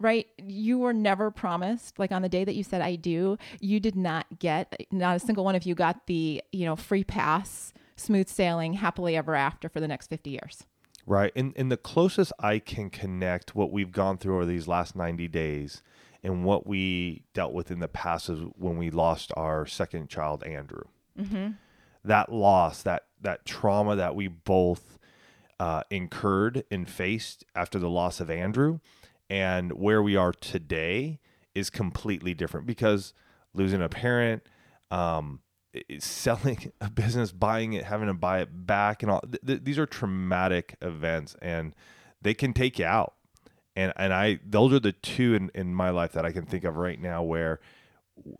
right 0.00 0.26
you 0.38 0.78
were 0.78 0.92
never 0.92 1.30
promised 1.30 1.98
like 1.98 2.12
on 2.12 2.22
the 2.22 2.28
day 2.28 2.44
that 2.44 2.54
you 2.54 2.62
said 2.62 2.80
i 2.80 2.94
do 2.94 3.36
you 3.60 3.80
did 3.80 3.96
not 3.96 4.26
get 4.38 4.86
not 4.90 5.16
a 5.16 5.18
single 5.18 5.44
one 5.44 5.54
of 5.54 5.64
you 5.64 5.74
got 5.74 6.06
the 6.06 6.42
you 6.52 6.64
know 6.64 6.76
free 6.76 7.04
pass 7.04 7.72
smooth 7.96 8.28
sailing 8.28 8.74
happily 8.74 9.16
ever 9.16 9.34
after 9.34 9.68
for 9.68 9.80
the 9.80 9.88
next 9.88 10.08
50 10.08 10.30
years 10.30 10.64
Right. 11.06 11.32
And 11.34 11.54
and 11.56 11.72
the 11.72 11.78
closest 11.78 12.34
I 12.38 12.58
can 12.58 12.90
connect 12.90 13.54
what 13.54 13.72
we've 13.72 13.92
gone 13.92 14.18
through 14.18 14.36
over 14.36 14.44
these 14.44 14.68
last 14.68 14.94
90 14.94 15.26
days 15.28 15.82
and 16.22 16.44
what 16.44 16.66
we 16.66 17.24
dealt 17.32 17.52
with 17.52 17.70
in 17.70 17.80
the 17.80 17.88
past 17.88 18.28
is 18.28 18.40
when 18.56 18.76
we 18.76 18.90
lost 18.90 19.32
our 19.36 19.66
second 19.66 20.08
child, 20.08 20.42
Andrew. 20.44 20.82
That 22.04 22.30
loss, 22.32 22.82
that 22.82 23.04
that 23.20 23.44
trauma 23.44 23.96
that 23.96 24.14
we 24.14 24.28
both 24.28 24.98
uh, 25.58 25.82
incurred 25.90 26.64
and 26.70 26.88
faced 26.88 27.44
after 27.54 27.78
the 27.78 27.90
loss 27.90 28.20
of 28.20 28.30
Andrew, 28.30 28.80
and 29.30 29.72
where 29.72 30.02
we 30.02 30.16
are 30.16 30.32
today 30.32 31.20
is 31.54 31.70
completely 31.70 32.34
different 32.34 32.66
because 32.66 33.12
losing 33.54 33.82
a 33.82 33.88
parent, 33.88 34.42
um, 34.90 35.40
selling 35.98 36.72
a 36.80 36.90
business, 36.90 37.32
buying 37.32 37.72
it, 37.72 37.84
having 37.84 38.08
to 38.08 38.14
buy 38.14 38.40
it 38.40 38.66
back, 38.66 39.02
and 39.02 39.10
all 39.10 39.20
th- 39.20 39.42
th- 39.44 39.60
these 39.64 39.78
are 39.78 39.86
traumatic 39.86 40.76
events, 40.80 41.36
and 41.42 41.74
they 42.22 42.34
can 42.34 42.52
take 42.52 42.78
you 42.78 42.84
out. 42.84 43.14
And 43.76 43.92
and 43.96 44.12
I 44.12 44.40
those 44.44 44.72
are 44.72 44.80
the 44.80 44.92
two 44.92 45.34
in, 45.34 45.50
in 45.54 45.74
my 45.74 45.90
life 45.90 46.12
that 46.12 46.24
I 46.24 46.32
can 46.32 46.46
think 46.46 46.64
of 46.64 46.76
right 46.76 47.00
now 47.00 47.22
where 47.22 47.60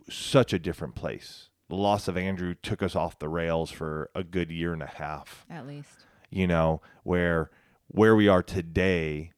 such 0.09 0.51
a 0.53 0.59
different 0.59 0.95
place. 0.95 1.49
The 1.69 1.75
loss 1.75 2.07
of 2.07 2.17
Andrew 2.17 2.55
took 2.55 2.81
us 2.81 2.95
off 2.95 3.19
the 3.19 3.29
rails 3.29 3.71
for 3.71 4.09
a 4.15 4.23
good 4.23 4.51
year 4.51 4.73
and 4.73 4.81
a 4.81 4.87
half 4.87 5.45
at 5.51 5.67
least 5.67 6.03
you 6.31 6.47
know 6.47 6.81
where 7.03 7.51
where 7.87 8.15
we 8.15 8.27
are 8.27 8.41
today 8.43 9.31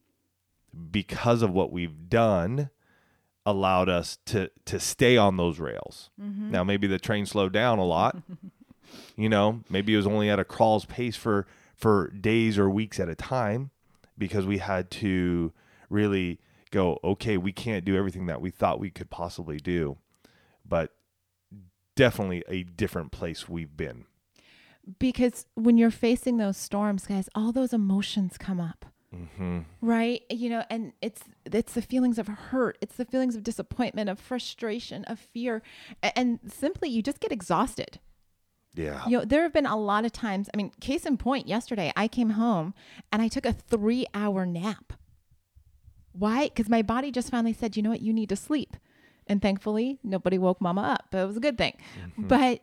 because 0.92 1.42
of 1.42 1.52
what 1.52 1.72
we've 1.72 2.10
done 2.10 2.70
allowed 3.46 3.90
us 3.90 4.18
to 4.26 4.50
to 4.66 4.80
stay 4.80 5.18
on 5.18 5.38
those 5.38 5.60
rails 5.60 6.12
mm-hmm. 6.22 6.52
now 6.52 6.64
maybe 6.64 6.86
the 6.86 7.00
train 7.00 7.26
slowed 7.26 7.52
down 7.52 7.80
a 7.80 7.86
lot 7.86 8.18
You 9.16 9.30
know, 9.30 9.62
maybe 9.70 9.94
it 9.94 9.98
was 9.98 10.08
only 10.08 10.30
at 10.30 10.40
a 10.40 10.46
crawl's 10.46 10.86
pace 10.86 11.16
for 11.16 11.48
for 11.76 12.10
days 12.10 12.58
or 12.58 12.70
weeks 12.70 13.00
at 13.00 13.10
a 13.10 13.16
time 13.16 13.72
because 14.18 14.46
we 14.46 14.60
had 14.60 14.92
to 14.92 15.52
really 15.90 16.40
go, 16.70 17.00
okay, 17.04 17.38
we 17.38 17.52
can't 17.52 17.84
do 17.84 17.98
everything 17.98 18.28
that 18.28 18.40
we 18.40 18.52
thought 18.52 18.80
we 18.80 18.92
could 18.92 19.10
possibly 19.10 19.58
do. 19.58 19.98
But 20.68 20.92
definitely 21.96 22.44
a 22.48 22.64
different 22.64 23.12
place 23.12 23.50
we've 23.50 23.76
been. 23.76 24.06
Because 25.00 25.46
when 25.56 25.78
you're 25.78 25.92
facing 25.92 26.38
those 26.38 26.58
storms, 26.58 27.06
guys, 27.08 27.30
all 27.36 27.52
those 27.52 27.74
emotions 27.74 28.38
come 28.38 28.60
up. 28.60 28.86
Mm-hmm. 29.14 29.60
right? 29.82 30.22
You 30.30 30.50
know 30.50 30.64
and 30.70 30.94
it's 31.02 31.22
it's 31.46 31.74
the 31.74 31.82
feelings 31.82 32.18
of 32.18 32.28
hurt. 32.28 32.78
It's 32.82 32.96
the 32.96 33.06
feelings 33.06 33.36
of 33.36 33.44
disappointment 33.44 34.10
of 34.10 34.20
frustration 34.20 35.04
of 35.06 35.20
fear. 35.20 35.62
And 36.16 36.40
simply 36.48 36.90
you 36.90 37.02
just 37.02 37.20
get 37.20 37.32
exhausted. 37.32 38.00
Yeah. 38.74 39.06
you 39.06 39.18
know 39.18 39.26
there 39.26 39.42
have 39.44 39.52
been 39.52 39.66
a 39.66 39.76
lot 39.76 40.06
of 40.06 40.14
times 40.14 40.50
i 40.54 40.56
mean 40.56 40.72
case 40.80 41.06
in 41.06 41.18
point 41.18 41.46
yesterday 41.46 41.92
i 41.98 42.08
came 42.08 42.30
home 42.30 42.74
and 43.12 43.22
i 43.22 43.28
took 43.28 43.46
a 43.46 43.52
three 43.52 44.06
hour 44.14 44.46
nap. 44.46 44.94
Why? 46.14 46.46
Because 46.46 46.70
my 46.70 46.82
body 46.82 47.12
just 47.12 47.30
finally 47.32 47.52
said 47.52 47.76
you 47.76 47.84
know 47.84 47.90
what? 47.90 48.02
You 48.02 48.14
need 48.14 48.30
to 48.30 48.38
sleep. 48.38 48.78
And 49.28 49.42
thankfully 49.42 50.00
nobody 50.04 50.38
woke 50.38 50.62
mama 50.62 50.84
up 50.84 51.08
but 51.12 51.18
it 51.18 51.28
was 51.28 51.36
a 51.36 51.42
good 51.42 51.58
thing. 51.58 51.76
But 52.18 52.62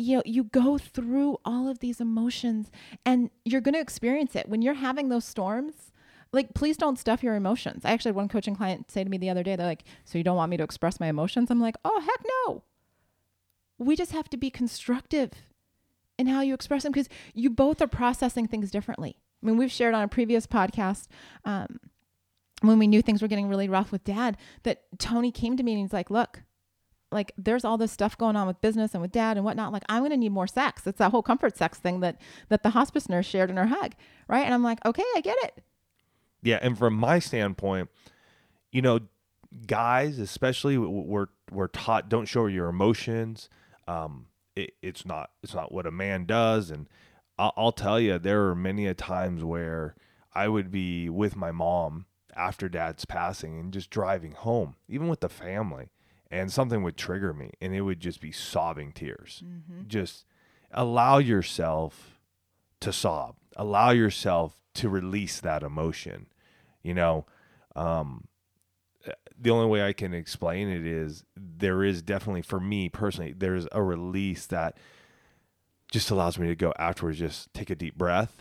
you 0.00 0.16
know 0.16 0.22
you 0.24 0.44
go 0.44 0.78
through 0.78 1.38
all 1.44 1.68
of 1.68 1.78
these 1.80 2.00
emotions 2.00 2.70
and 3.04 3.30
you're 3.44 3.60
going 3.60 3.74
to 3.74 3.80
experience 3.80 4.34
it. 4.34 4.48
When 4.48 4.62
you're 4.62 4.74
having 4.74 5.08
those 5.08 5.24
storms 5.24 5.92
like 6.32 6.54
please 6.54 6.76
don't 6.76 6.98
stuff 6.98 7.22
your 7.22 7.34
emotions. 7.34 7.84
I 7.84 7.90
actually 7.90 8.10
had 8.10 8.16
one 8.16 8.28
coaching 8.28 8.54
client 8.54 8.90
say 8.90 9.02
to 9.02 9.10
me 9.10 9.18
the 9.18 9.30
other 9.30 9.42
day 9.42 9.56
they're 9.56 9.66
like 9.66 9.84
so 10.04 10.18
you 10.18 10.24
don't 10.24 10.36
want 10.36 10.50
me 10.50 10.56
to 10.56 10.64
express 10.64 11.00
my 11.00 11.08
emotions? 11.08 11.50
I'm 11.50 11.60
like 11.60 11.76
oh 11.84 12.00
heck 12.00 12.24
no. 12.46 12.62
We 13.78 13.96
just 13.96 14.12
have 14.12 14.28
to 14.30 14.36
be 14.36 14.50
constructive 14.50 15.30
in 16.18 16.26
how 16.26 16.42
you 16.42 16.54
express 16.54 16.82
them 16.82 16.92
because 16.92 17.08
you 17.34 17.50
both 17.50 17.80
are 17.80 17.86
processing 17.86 18.46
things 18.46 18.70
differently. 18.70 19.16
I 19.42 19.46
mean 19.46 19.56
we've 19.56 19.72
shared 19.72 19.94
on 19.94 20.02
a 20.02 20.08
previous 20.08 20.46
podcast 20.46 21.06
um, 21.44 21.80
when 22.60 22.78
we 22.78 22.86
knew 22.86 23.02
things 23.02 23.22
were 23.22 23.28
getting 23.28 23.48
really 23.48 23.68
rough 23.68 23.90
with 23.90 24.04
dad 24.04 24.36
that 24.64 24.82
tony 24.98 25.32
came 25.32 25.56
to 25.56 25.62
me 25.62 25.72
and 25.72 25.80
he's 25.80 25.92
like 25.92 26.10
look 26.10 26.42
like 27.12 27.32
there's 27.36 27.64
all 27.64 27.76
this 27.76 27.92
stuff 27.92 28.16
going 28.16 28.36
on 28.36 28.46
with 28.46 28.60
business 28.60 28.94
and 28.94 29.02
with 29.02 29.12
dad 29.12 29.36
and 29.36 29.44
whatnot 29.44 29.72
like 29.72 29.82
i'm 29.88 30.00
going 30.00 30.10
to 30.10 30.16
need 30.16 30.32
more 30.32 30.46
sex. 30.46 30.86
It's 30.86 30.98
that 30.98 31.10
whole 31.10 31.22
comfort 31.22 31.56
sex 31.56 31.78
thing 31.78 32.00
that 32.00 32.20
that 32.48 32.62
the 32.62 32.70
hospice 32.70 33.08
nurse 33.08 33.26
shared 33.26 33.50
in 33.50 33.56
her 33.56 33.66
hug 33.66 33.94
right? 34.28 34.44
And 34.44 34.54
i'm 34.54 34.62
like 34.62 34.84
okay 34.84 35.04
i 35.16 35.20
get 35.20 35.36
it. 35.42 35.62
Yeah, 36.42 36.58
and 36.62 36.78
from 36.78 36.94
my 36.94 37.18
standpoint, 37.18 37.90
you 38.72 38.82
know, 38.82 39.00
guys 39.66 40.18
especially 40.18 40.78
we're 40.78 41.26
we're 41.50 41.68
taught 41.68 42.08
don't 42.08 42.26
show 42.26 42.46
your 42.46 42.68
emotions. 42.68 43.48
Um, 43.86 44.26
it, 44.56 44.72
it's 44.82 45.04
not 45.04 45.30
it's 45.42 45.54
not 45.54 45.72
what 45.72 45.86
a 45.86 45.90
man 45.90 46.24
does, 46.24 46.70
and 46.70 46.88
I'll, 47.38 47.52
I'll 47.56 47.72
tell 47.72 48.00
you 48.00 48.18
there 48.18 48.46
are 48.46 48.54
many 48.54 48.86
a 48.86 48.94
times 48.94 49.44
where 49.44 49.94
I 50.32 50.48
would 50.48 50.70
be 50.70 51.08
with 51.08 51.36
my 51.36 51.50
mom 51.52 52.06
after 52.36 52.68
dad's 52.68 53.04
passing 53.04 53.58
and 53.58 53.72
just 53.72 53.90
driving 53.90 54.32
home, 54.32 54.76
even 54.88 55.08
with 55.08 55.20
the 55.20 55.28
family, 55.28 55.88
and 56.30 56.52
something 56.52 56.82
would 56.82 56.96
trigger 56.96 57.32
me, 57.32 57.52
and 57.60 57.74
it 57.74 57.80
would 57.82 58.00
just 58.00 58.20
be 58.20 58.32
sobbing 58.32 58.92
tears. 58.92 59.42
Just 59.88 60.24
allow 60.70 61.18
yourself 61.18 62.20
to 62.80 62.92
sob. 62.92 63.36
Allow 63.56 63.90
yourself 63.90 64.60
to 64.74 64.88
release 64.88 65.40
that 65.40 65.62
emotion. 65.62 66.26
You 66.82 66.94
know, 66.94 67.26
um, 67.76 68.28
the 69.38 69.50
only 69.50 69.66
way 69.66 69.82
I 69.82 69.92
can 69.92 70.14
explain 70.14 70.68
it 70.68 70.86
is 70.86 71.24
there 71.36 71.82
is 71.82 72.02
definitely, 72.02 72.42
for 72.42 72.60
me 72.60 72.88
personally, 72.88 73.34
there's 73.36 73.66
a 73.72 73.82
release 73.82 74.46
that 74.46 74.76
just 75.90 76.10
allows 76.10 76.38
me 76.38 76.46
to 76.46 76.54
go 76.54 76.72
afterwards, 76.78 77.18
just 77.18 77.52
take 77.52 77.70
a 77.70 77.74
deep 77.74 77.96
breath 77.96 78.40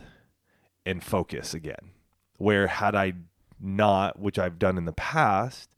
and 0.86 1.03
focus 1.03 1.53
again. 1.53 1.91
Where 2.38 2.67
had 2.67 2.96
I 2.96 3.13
not, 3.60 4.19
which 4.19 4.38
I've 4.38 4.60
done 4.60 4.77
in 4.77 4.86
the 4.86 4.93
past, 4.93 5.69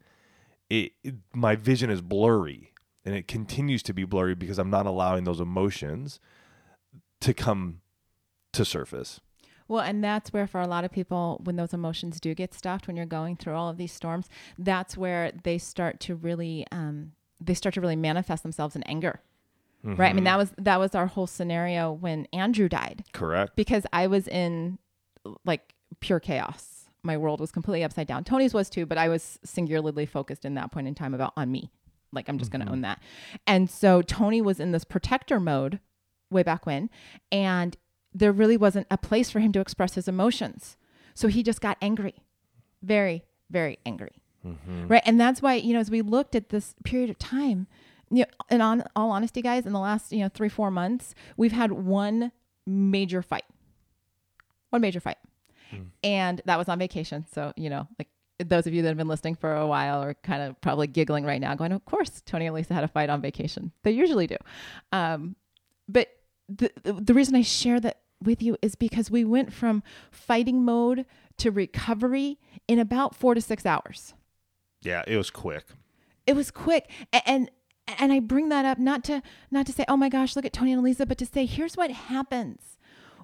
it, 0.72 0.94
it 1.04 1.16
my 1.34 1.56
vision 1.56 1.90
is 1.90 2.02
blurry 2.02 2.72
and 3.04 3.14
it 3.14 3.28
continues 3.28 3.84
to 3.84 3.94
be 3.94 4.06
blurry 4.06 4.36
because 4.36 4.58
I'm 4.58 4.70
not 4.70 4.86
allowing 4.86 5.26
those 5.26 5.42
emotions 5.42 6.20
to 7.20 7.34
come 7.34 7.82
to 8.54 8.64
surface. 8.64 9.20
Well, 9.68 9.82
and 9.82 10.04
that's 10.04 10.34
where, 10.34 10.48
for 10.48 10.60
a 10.60 10.68
lot 10.68 10.84
of 10.84 10.92
people, 10.92 11.40
when 11.44 11.56
those 11.56 11.74
emotions 11.74 12.20
do 12.20 12.36
get 12.36 12.54
stuffed, 12.54 12.88
when 12.88 12.98
you're 12.98 13.06
going 13.06 13.38
through 13.38 13.54
all 13.54 13.70
of 13.70 13.78
these 13.78 13.94
storms, 13.94 14.28
that's 14.58 14.98
where 14.98 15.32
they 15.44 15.58
start 15.58 16.02
to 16.02 16.16
really, 16.16 16.66
um, 16.74 17.14
they 17.40 17.54
start 17.54 17.76
to 17.76 17.82
really 17.82 17.96
manifest 17.96 18.44
themselves 18.44 18.76
in 18.76 18.84
anger, 18.84 19.22
right? 19.84 20.10
I 20.10 20.14
mean, 20.14 20.26
that 20.26 20.38
was 20.38 20.54
that 20.58 20.80
was 20.80 20.94
our 20.94 21.08
whole 21.08 21.28
scenario 21.28 21.92
when 21.92 22.28
Andrew 22.34 22.68
died, 22.68 23.06
Correct. 23.14 23.56
because 23.56 23.86
I 23.94 24.08
was 24.08 24.28
in 24.28 24.78
like 25.46 25.74
pure 26.02 26.20
chaos. 26.20 26.81
My 27.04 27.18
world 27.18 27.40
was 27.40 27.52
completely 27.52 27.84
upside 27.84 28.08
down. 28.08 28.24
Tony's 28.24 28.54
was 28.54 28.70
too, 28.70 28.86
but 28.86 28.98
I 28.98 29.10
was 29.10 29.40
singularly 29.44 30.06
focused 30.06 30.46
in 30.46 30.54
that 30.56 30.72
point 30.72 30.88
in 30.88 30.96
time 30.96 31.14
about 31.14 31.34
on 31.36 31.52
me. 31.52 31.72
Like 32.14 32.30
I'm 32.30 32.38
just 32.38 32.52
going 32.52 32.60
to 32.60 32.66
mm-hmm. 32.66 32.76
own 32.76 32.82
that. 32.82 33.02
And 33.48 33.70
so 33.70 34.02
Tony 34.02 34.42
was 34.42 34.60
in 34.60 34.72
this 34.72 34.84
protector 34.84 35.40
mode 35.40 35.80
way 36.30 36.44
back 36.44 36.66
when, 36.66 36.90
and 37.32 37.78
there 38.14 38.32
really 38.32 38.58
wasn't 38.58 38.88
a 38.92 38.98
place 38.98 39.30
for 39.30 39.40
him 39.40 39.52
to 39.54 39.62
express 39.62 39.96
his 39.96 40.08
emotions. 40.08 40.78
So 41.14 41.28
he 41.28 41.44
just 41.44 41.62
got 41.62 41.78
angry, 41.82 42.16
very, 42.84 43.24
very 43.50 43.80
angry. 43.86 44.22
Mm-hmm. 44.46 44.88
Right. 44.88 45.04
And 45.06 45.20
that's 45.20 45.42
why, 45.42 45.56
you 45.56 45.74
know, 45.74 45.80
as 45.80 45.92
we 45.92 46.02
looked 46.02 46.36
at 46.36 46.50
this 46.50 46.76
period 46.84 47.10
of 47.10 47.20
time, 47.20 47.68
you 48.10 48.20
know, 48.20 48.26
and 48.50 48.62
on 48.62 48.84
all 48.96 49.12
honesty, 49.12 49.42
guys, 49.42 49.66
in 49.66 49.74
the 49.74 49.80
last, 49.80 50.12
you 50.12 50.20
know, 50.20 50.30
three, 50.30 50.50
four 50.50 50.72
months, 50.72 51.16
we've 51.38 51.52
had 51.52 51.72
one 51.72 52.32
major 52.66 53.22
fight. 53.22 53.46
One 54.70 54.82
major 54.82 55.00
fight. 55.00 55.18
And 56.04 56.42
that 56.46 56.58
was 56.58 56.68
on 56.70 56.80
vacation. 56.80 57.26
So, 57.34 57.54
you 57.56 57.70
know, 57.70 57.88
like 58.00 58.10
those 58.44 58.66
of 58.68 58.74
you 58.74 58.82
that 58.82 58.88
have 58.90 58.98
been 58.98 59.08
listening 59.08 59.36
for 59.36 59.56
a 59.56 59.68
while 59.68 60.02
are 60.02 60.14
kind 60.16 60.42
of 60.42 60.60
probably 60.62 60.88
giggling 60.88 61.26
right 61.26 61.40
now, 61.42 61.54
going, 61.56 61.72
Of 61.72 61.86
course, 61.86 62.22
Tony 62.26 62.48
and 62.48 62.56
Lisa 62.56 62.74
had 62.74 62.84
a 62.84 62.88
fight 62.88 63.10
on 63.10 63.22
vacation. 63.22 63.72
They 63.84 63.92
usually 63.92 64.28
do. 64.28 64.38
Um, 64.92 65.36
but 65.88 66.08
the, 66.50 66.72
the 66.84 66.94
the 66.94 67.14
reason 67.14 67.36
I 67.36 67.42
share 67.44 67.80
that 67.80 68.00
with 68.22 68.42
you 68.42 68.58
is 68.62 68.76
because 68.76 69.10
we 69.10 69.24
went 69.24 69.54
from 69.54 69.84
fighting 70.12 70.64
mode 70.64 71.06
to 71.38 71.52
recovery 71.52 72.40
in 72.68 72.78
about 72.80 73.16
four 73.16 73.34
to 73.34 73.42
six 73.42 73.66
hours. 73.66 74.14
Yeah, 74.82 75.04
it 75.08 75.18
was 75.18 75.30
quick. 75.30 75.66
It 76.28 76.36
was 76.36 76.52
quick, 76.52 76.90
A- 77.14 77.28
and 77.30 77.50
and 78.00 78.12
I 78.14 78.20
bring 78.20 78.50
that 78.50 78.66
up 78.66 78.78
not 78.78 79.04
to 79.06 79.22
not 79.50 79.66
to 79.68 79.72
say, 79.72 79.86
oh 79.88 79.98
my 79.98 80.10
gosh, 80.10 80.36
look 80.36 80.46
at 80.46 80.54
Tony 80.54 80.72
and 80.74 80.84
Lisa, 80.84 81.06
but 81.06 81.18
to 81.20 81.26
say, 81.26 81.46
here's 81.46 81.76
what 81.76 81.92
happens 81.92 82.78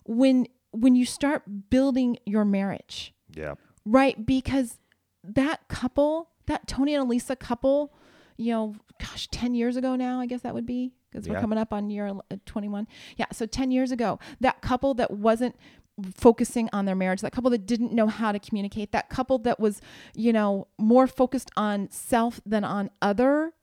when 0.06 0.48
when 0.72 0.96
you 0.96 1.06
start 1.06 1.44
building 1.70 2.18
your 2.26 2.46
marriage 2.46 3.14
Yeah. 3.34 3.56
right 3.86 4.26
because 4.26 4.78
that 5.24 5.68
couple 5.68 6.30
that 6.46 6.68
tony 6.68 6.94
and 6.94 7.04
elisa 7.06 7.36
couple 7.36 7.94
you 8.38 8.52
know 8.52 8.76
gosh 9.00 9.28
10 9.32 9.54
years 9.56 9.76
ago 9.78 9.96
now 9.96 10.20
i 10.20 10.26
guess 10.26 10.42
that 10.42 10.54
would 10.54 10.66
be 10.66 10.94
because 11.12 11.28
we're 11.28 11.36
coming 11.42 11.58
up 11.60 11.74
on 11.74 11.90
year 11.90 12.08
uh, 12.08 12.36
21 12.46 12.88
yeah 13.18 13.26
so 13.32 13.46
10 13.46 13.72
years 13.72 13.92
ago 13.92 14.20
that 14.40 14.62
couple 14.62 14.94
that 14.94 15.12
wasn't 15.12 15.56
focusing 16.16 16.70
on 16.72 16.86
their 16.86 16.96
marriage 16.96 17.22
that 17.22 17.32
couple 17.32 17.50
that 17.50 17.66
didn't 17.66 17.92
know 17.92 18.08
how 18.08 18.32
to 18.32 18.38
communicate 18.40 18.92
that 18.92 19.10
couple 19.10 19.40
that 19.40 19.60
was 19.60 19.82
you 20.16 20.32
know 20.32 20.68
more 20.78 21.08
focused 21.08 21.50
on 21.58 21.90
self 21.92 22.40
than 22.46 22.64
on 22.64 22.90
other 23.02 23.54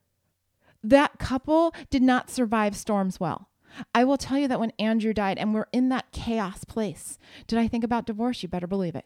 that 0.82 1.18
couple 1.18 1.72
did 1.88 2.02
not 2.02 2.28
survive 2.28 2.76
storms 2.76 3.18
well. 3.18 3.48
I 3.94 4.04
will 4.04 4.16
tell 4.18 4.38
you 4.38 4.48
that 4.48 4.60
when 4.60 4.72
Andrew 4.78 5.12
died 5.12 5.38
and 5.38 5.54
we're 5.54 5.66
in 5.72 5.88
that 5.90 6.12
chaos 6.12 6.64
place, 6.64 7.18
did 7.46 7.58
I 7.58 7.68
think 7.68 7.84
about 7.84 8.06
divorce? 8.06 8.42
You 8.42 8.48
better 8.48 8.66
believe 8.66 8.94
it. 8.94 9.04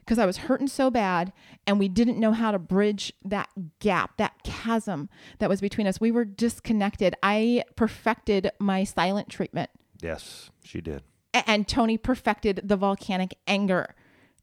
Because 0.00 0.18
I 0.18 0.26
was 0.26 0.36
hurting 0.36 0.68
so 0.68 0.90
bad 0.90 1.32
and 1.66 1.78
we 1.78 1.88
didn't 1.88 2.20
know 2.20 2.32
how 2.32 2.50
to 2.50 2.58
bridge 2.58 3.12
that 3.24 3.48
gap, 3.80 4.18
that 4.18 4.42
chasm 4.44 5.08
that 5.38 5.48
was 5.48 5.62
between 5.62 5.86
us. 5.86 5.98
We 6.00 6.10
were 6.10 6.26
disconnected. 6.26 7.14
I 7.22 7.64
perfected 7.74 8.50
my 8.58 8.84
silent 8.84 9.30
treatment, 9.30 9.70
Yes, 10.02 10.50
she 10.62 10.82
did. 10.82 11.02
a- 11.32 11.48
and 11.48 11.66
Tony 11.66 11.96
perfected 11.96 12.60
the 12.64 12.76
volcanic 12.76 13.34
anger 13.46 13.94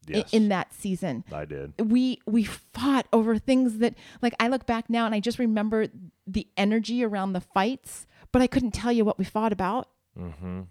Yes. 0.08 0.34
in 0.34 0.50
that 0.50 0.74
season 0.74 1.24
I 1.32 1.46
did. 1.46 1.74
we 1.80 2.20
we 2.26 2.44
fought 2.44 3.06
over 3.14 3.38
things 3.38 3.78
that 3.78 3.94
like 4.20 4.34
I 4.40 4.48
look 4.48 4.66
back 4.66 4.90
now 4.90 5.06
and 5.06 5.14
I 5.14 5.20
just 5.20 5.38
remember 5.38 5.88
the 6.26 6.48
energy 6.58 7.04
around 7.04 7.34
the 7.34 7.40
fights, 7.42 8.08
but 8.32 8.42
I 8.42 8.48
couldn't 8.48 8.72
tell 8.72 8.92
you 8.92 9.06
what 9.06 9.18
we 9.18 9.26
fought 9.26 9.52
about. 9.54 9.90
Mm-hmm. 10.20 10.62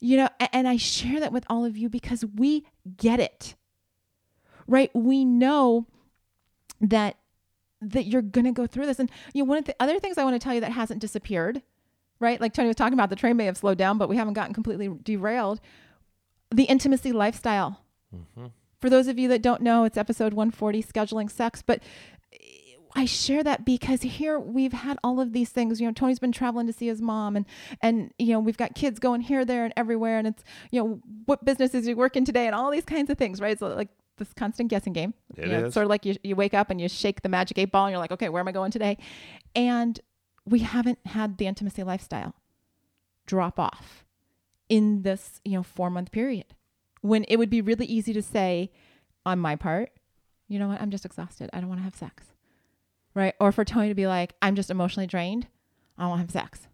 You 0.00 0.16
know, 0.16 0.28
a- 0.40 0.54
and 0.54 0.68
I 0.68 0.76
share 0.76 1.20
that 1.20 1.32
with 1.32 1.44
all 1.48 1.64
of 1.64 1.76
you 1.76 1.88
because 1.88 2.24
we 2.24 2.66
get 2.96 3.20
it. 3.20 3.54
Right? 4.66 4.90
We 4.94 5.24
know 5.24 5.86
that 6.80 7.16
that 7.80 8.06
you're 8.06 8.22
going 8.22 8.44
to 8.44 8.52
go 8.52 8.66
through 8.66 8.86
this 8.86 8.98
and 8.98 9.08
you 9.32 9.42
know 9.42 9.48
one 9.48 9.58
of 9.58 9.64
the 9.64 9.74
other 9.78 10.00
things 10.00 10.18
I 10.18 10.24
want 10.24 10.34
to 10.34 10.40
tell 10.44 10.52
you 10.54 10.60
that 10.60 10.72
hasn't 10.72 11.00
disappeared, 11.00 11.62
right? 12.18 12.40
Like 12.40 12.52
Tony 12.52 12.66
was 12.66 12.76
talking 12.76 12.94
about 12.94 13.08
the 13.08 13.16
train 13.16 13.36
may 13.36 13.44
have 13.46 13.56
slowed 13.56 13.78
down, 13.78 13.98
but 13.98 14.08
we 14.08 14.16
haven't 14.16 14.34
gotten 14.34 14.52
completely 14.52 14.88
derailed. 15.02 15.60
The 16.50 16.64
intimacy 16.64 17.12
lifestyle. 17.12 17.82
For 18.80 18.88
those 18.90 19.06
of 19.08 19.18
you 19.18 19.28
that 19.28 19.42
don't 19.42 19.60
know, 19.60 19.84
it's 19.84 19.96
episode 19.98 20.32
140 20.34 20.82
scheduling 20.82 21.30
sex, 21.30 21.62
but 21.62 21.82
I 22.94 23.04
share 23.04 23.42
that 23.44 23.64
because 23.64 24.02
here 24.02 24.38
we've 24.38 24.72
had 24.72 24.98
all 25.04 25.20
of 25.20 25.32
these 25.32 25.50
things. 25.50 25.80
You 25.80 25.86
know, 25.86 25.92
Tony's 25.92 26.18
been 26.18 26.32
traveling 26.32 26.66
to 26.66 26.72
see 26.72 26.86
his 26.86 27.00
mom, 27.00 27.36
and 27.36 27.46
and 27.82 28.12
you 28.18 28.32
know 28.32 28.40
we've 28.40 28.56
got 28.56 28.74
kids 28.74 28.98
going 28.98 29.20
here, 29.20 29.44
there, 29.44 29.64
and 29.64 29.74
everywhere. 29.76 30.18
And 30.18 30.26
it's 30.28 30.42
you 30.70 30.80
know 30.80 31.00
what 31.26 31.44
business 31.44 31.74
is 31.74 31.86
he 31.86 31.94
working 31.94 32.24
today, 32.24 32.46
and 32.46 32.54
all 32.54 32.70
these 32.70 32.84
kinds 32.84 33.10
of 33.10 33.18
things, 33.18 33.40
right? 33.40 33.58
So 33.58 33.68
like 33.68 33.88
this 34.16 34.32
constant 34.32 34.70
guessing 34.70 34.92
game. 34.92 35.14
It 35.36 35.46
you 35.46 35.52
know, 35.52 35.66
is. 35.66 35.74
sort 35.74 35.84
of 35.84 35.90
like 35.90 36.04
you 36.04 36.16
you 36.22 36.36
wake 36.36 36.54
up 36.54 36.70
and 36.70 36.80
you 36.80 36.88
shake 36.88 37.22
the 37.22 37.28
magic 37.28 37.58
eight 37.58 37.70
ball, 37.70 37.86
and 37.86 37.92
you're 37.92 38.00
like, 38.00 38.12
okay, 38.12 38.28
where 38.28 38.40
am 38.40 38.48
I 38.48 38.52
going 38.52 38.70
today? 38.70 38.98
And 39.54 40.00
we 40.46 40.60
haven't 40.60 40.98
had 41.06 41.38
the 41.38 41.46
intimacy 41.46 41.82
lifestyle 41.82 42.34
drop 43.26 43.58
off 43.60 44.04
in 44.68 45.02
this 45.02 45.40
you 45.44 45.52
know 45.52 45.62
four 45.62 45.90
month 45.90 46.10
period 46.10 46.54
when 47.00 47.24
it 47.24 47.36
would 47.36 47.50
be 47.50 47.60
really 47.60 47.86
easy 47.86 48.12
to 48.12 48.22
say 48.22 48.70
on 49.24 49.38
my 49.38 49.56
part 49.56 49.90
you 50.46 50.58
know 50.58 50.68
what 50.68 50.80
i'm 50.80 50.90
just 50.90 51.04
exhausted 51.04 51.48
i 51.52 51.60
don't 51.60 51.68
want 51.68 51.78
to 51.78 51.84
have 51.84 51.94
sex 51.94 52.24
right 53.18 53.34
or 53.40 53.52
for 53.52 53.64
tony 53.64 53.88
to 53.88 53.94
be 53.94 54.06
like 54.06 54.34
i'm 54.42 54.54
just 54.54 54.70
emotionally 54.70 55.06
drained 55.06 55.46
i 55.96 56.02
don't 56.02 56.10
want 56.10 56.18
to 56.20 56.22
have 56.22 56.46
sex 56.46 56.68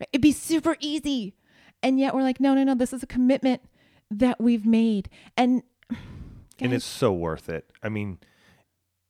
right? 0.00 0.08
it'd 0.12 0.22
be 0.22 0.32
super 0.32 0.76
easy 0.80 1.34
and 1.82 1.98
yet 1.98 2.14
we're 2.14 2.22
like 2.22 2.40
no 2.40 2.54
no 2.54 2.64
no 2.64 2.74
this 2.74 2.92
is 2.92 3.02
a 3.02 3.06
commitment 3.06 3.62
that 4.10 4.40
we've 4.40 4.66
made 4.66 5.08
and 5.36 5.62
and 6.60 6.72
it's 6.72 6.84
so 6.84 7.12
worth 7.12 7.48
it. 7.48 7.70
I 7.82 7.88
mean, 7.88 8.18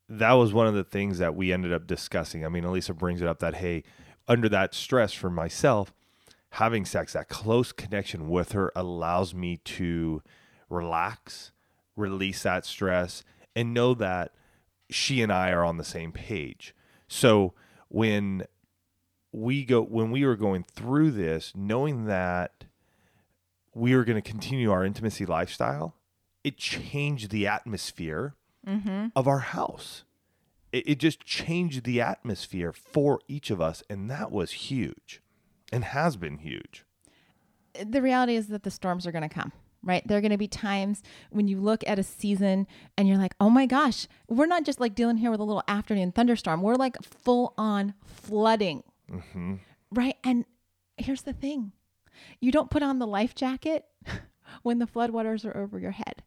that 0.08 0.32
was 0.32 0.52
one 0.52 0.66
of 0.66 0.74
the 0.74 0.84
things 0.84 1.18
that 1.18 1.34
we 1.34 1.52
ended 1.52 1.72
up 1.72 1.86
discussing. 1.86 2.44
I 2.44 2.48
mean, 2.48 2.64
Elisa 2.64 2.94
brings 2.94 3.20
it 3.22 3.28
up 3.28 3.38
that 3.40 3.56
hey, 3.56 3.84
under 4.26 4.48
that 4.48 4.74
stress 4.74 5.12
for 5.12 5.30
myself, 5.30 5.92
having 6.50 6.84
sex, 6.84 7.12
that 7.12 7.28
close 7.28 7.72
connection 7.72 8.28
with 8.28 8.52
her 8.52 8.72
allows 8.74 9.34
me 9.34 9.58
to 9.58 10.22
relax, 10.68 11.52
release 11.96 12.42
that 12.42 12.66
stress, 12.66 13.22
and 13.54 13.74
know 13.74 13.94
that 13.94 14.32
she 14.90 15.22
and 15.22 15.32
I 15.32 15.50
are 15.50 15.64
on 15.64 15.76
the 15.76 15.84
same 15.84 16.12
page. 16.12 16.74
So 17.08 17.54
when 17.88 18.44
we 19.32 19.64
go 19.64 19.82
when 19.82 20.10
we 20.10 20.24
were 20.24 20.36
going 20.36 20.64
through 20.64 21.12
this, 21.12 21.52
knowing 21.54 22.06
that 22.06 22.64
we 23.74 23.94
were 23.94 24.04
going 24.04 24.20
to 24.20 24.30
continue 24.30 24.70
our 24.70 24.84
intimacy 24.84 25.26
lifestyle, 25.26 25.94
it 26.42 26.56
changed 26.56 27.30
the 27.30 27.46
atmosphere 27.46 28.34
mm-hmm. 28.66 29.06
of 29.14 29.28
our 29.28 29.40
house. 29.40 30.04
It, 30.72 30.88
it 30.88 30.98
just 30.98 31.24
changed 31.24 31.84
the 31.84 32.00
atmosphere 32.00 32.72
for 32.72 33.20
each 33.28 33.50
of 33.50 33.60
us, 33.60 33.82
and 33.88 34.10
that 34.10 34.30
was 34.30 34.52
huge, 34.52 35.22
and 35.72 35.84
has 35.84 36.16
been 36.16 36.38
huge. 36.38 36.84
the 37.84 38.02
reality 38.02 38.34
is 38.34 38.48
that 38.48 38.64
the 38.64 38.70
storms 38.70 39.06
are 39.06 39.12
going 39.12 39.28
to 39.28 39.34
come 39.34 39.52
right 39.82 40.06
there 40.06 40.18
are 40.18 40.20
going 40.20 40.30
to 40.32 40.38
be 40.38 40.48
times 40.48 41.02
when 41.30 41.46
you 41.48 41.58
look 41.60 41.82
at 41.86 41.98
a 41.98 42.02
season 42.02 42.66
and 42.96 43.06
you're 43.08 43.16
like 43.18 43.34
oh 43.40 43.48
my 43.50 43.64
gosh 43.66 44.06
we're 44.28 44.46
not 44.46 44.64
just 44.64 44.80
like 44.80 44.94
dealing 44.94 45.16
here 45.18 45.30
with 45.30 45.40
a 45.40 45.44
little 45.44 45.62
afternoon 45.68 46.10
thunderstorm 46.12 46.62
we're 46.62 46.74
like 46.74 46.96
full 47.02 47.54
on 47.56 47.94
flooding 48.04 48.82
right 49.92 50.16
and 50.24 50.44
here's 50.96 51.22
the 51.22 51.32
thing 51.32 51.72
you 52.40 52.50
don't 52.50 52.70
put 52.70 52.82
on 52.82 52.98
the 52.98 53.06
life 53.06 53.34
jacket 53.34 53.84
when 54.62 54.78
the 54.80 54.86
floodwaters 54.86 55.44
are 55.44 55.56
over 55.56 55.78
your 55.78 55.92
head 55.92 56.22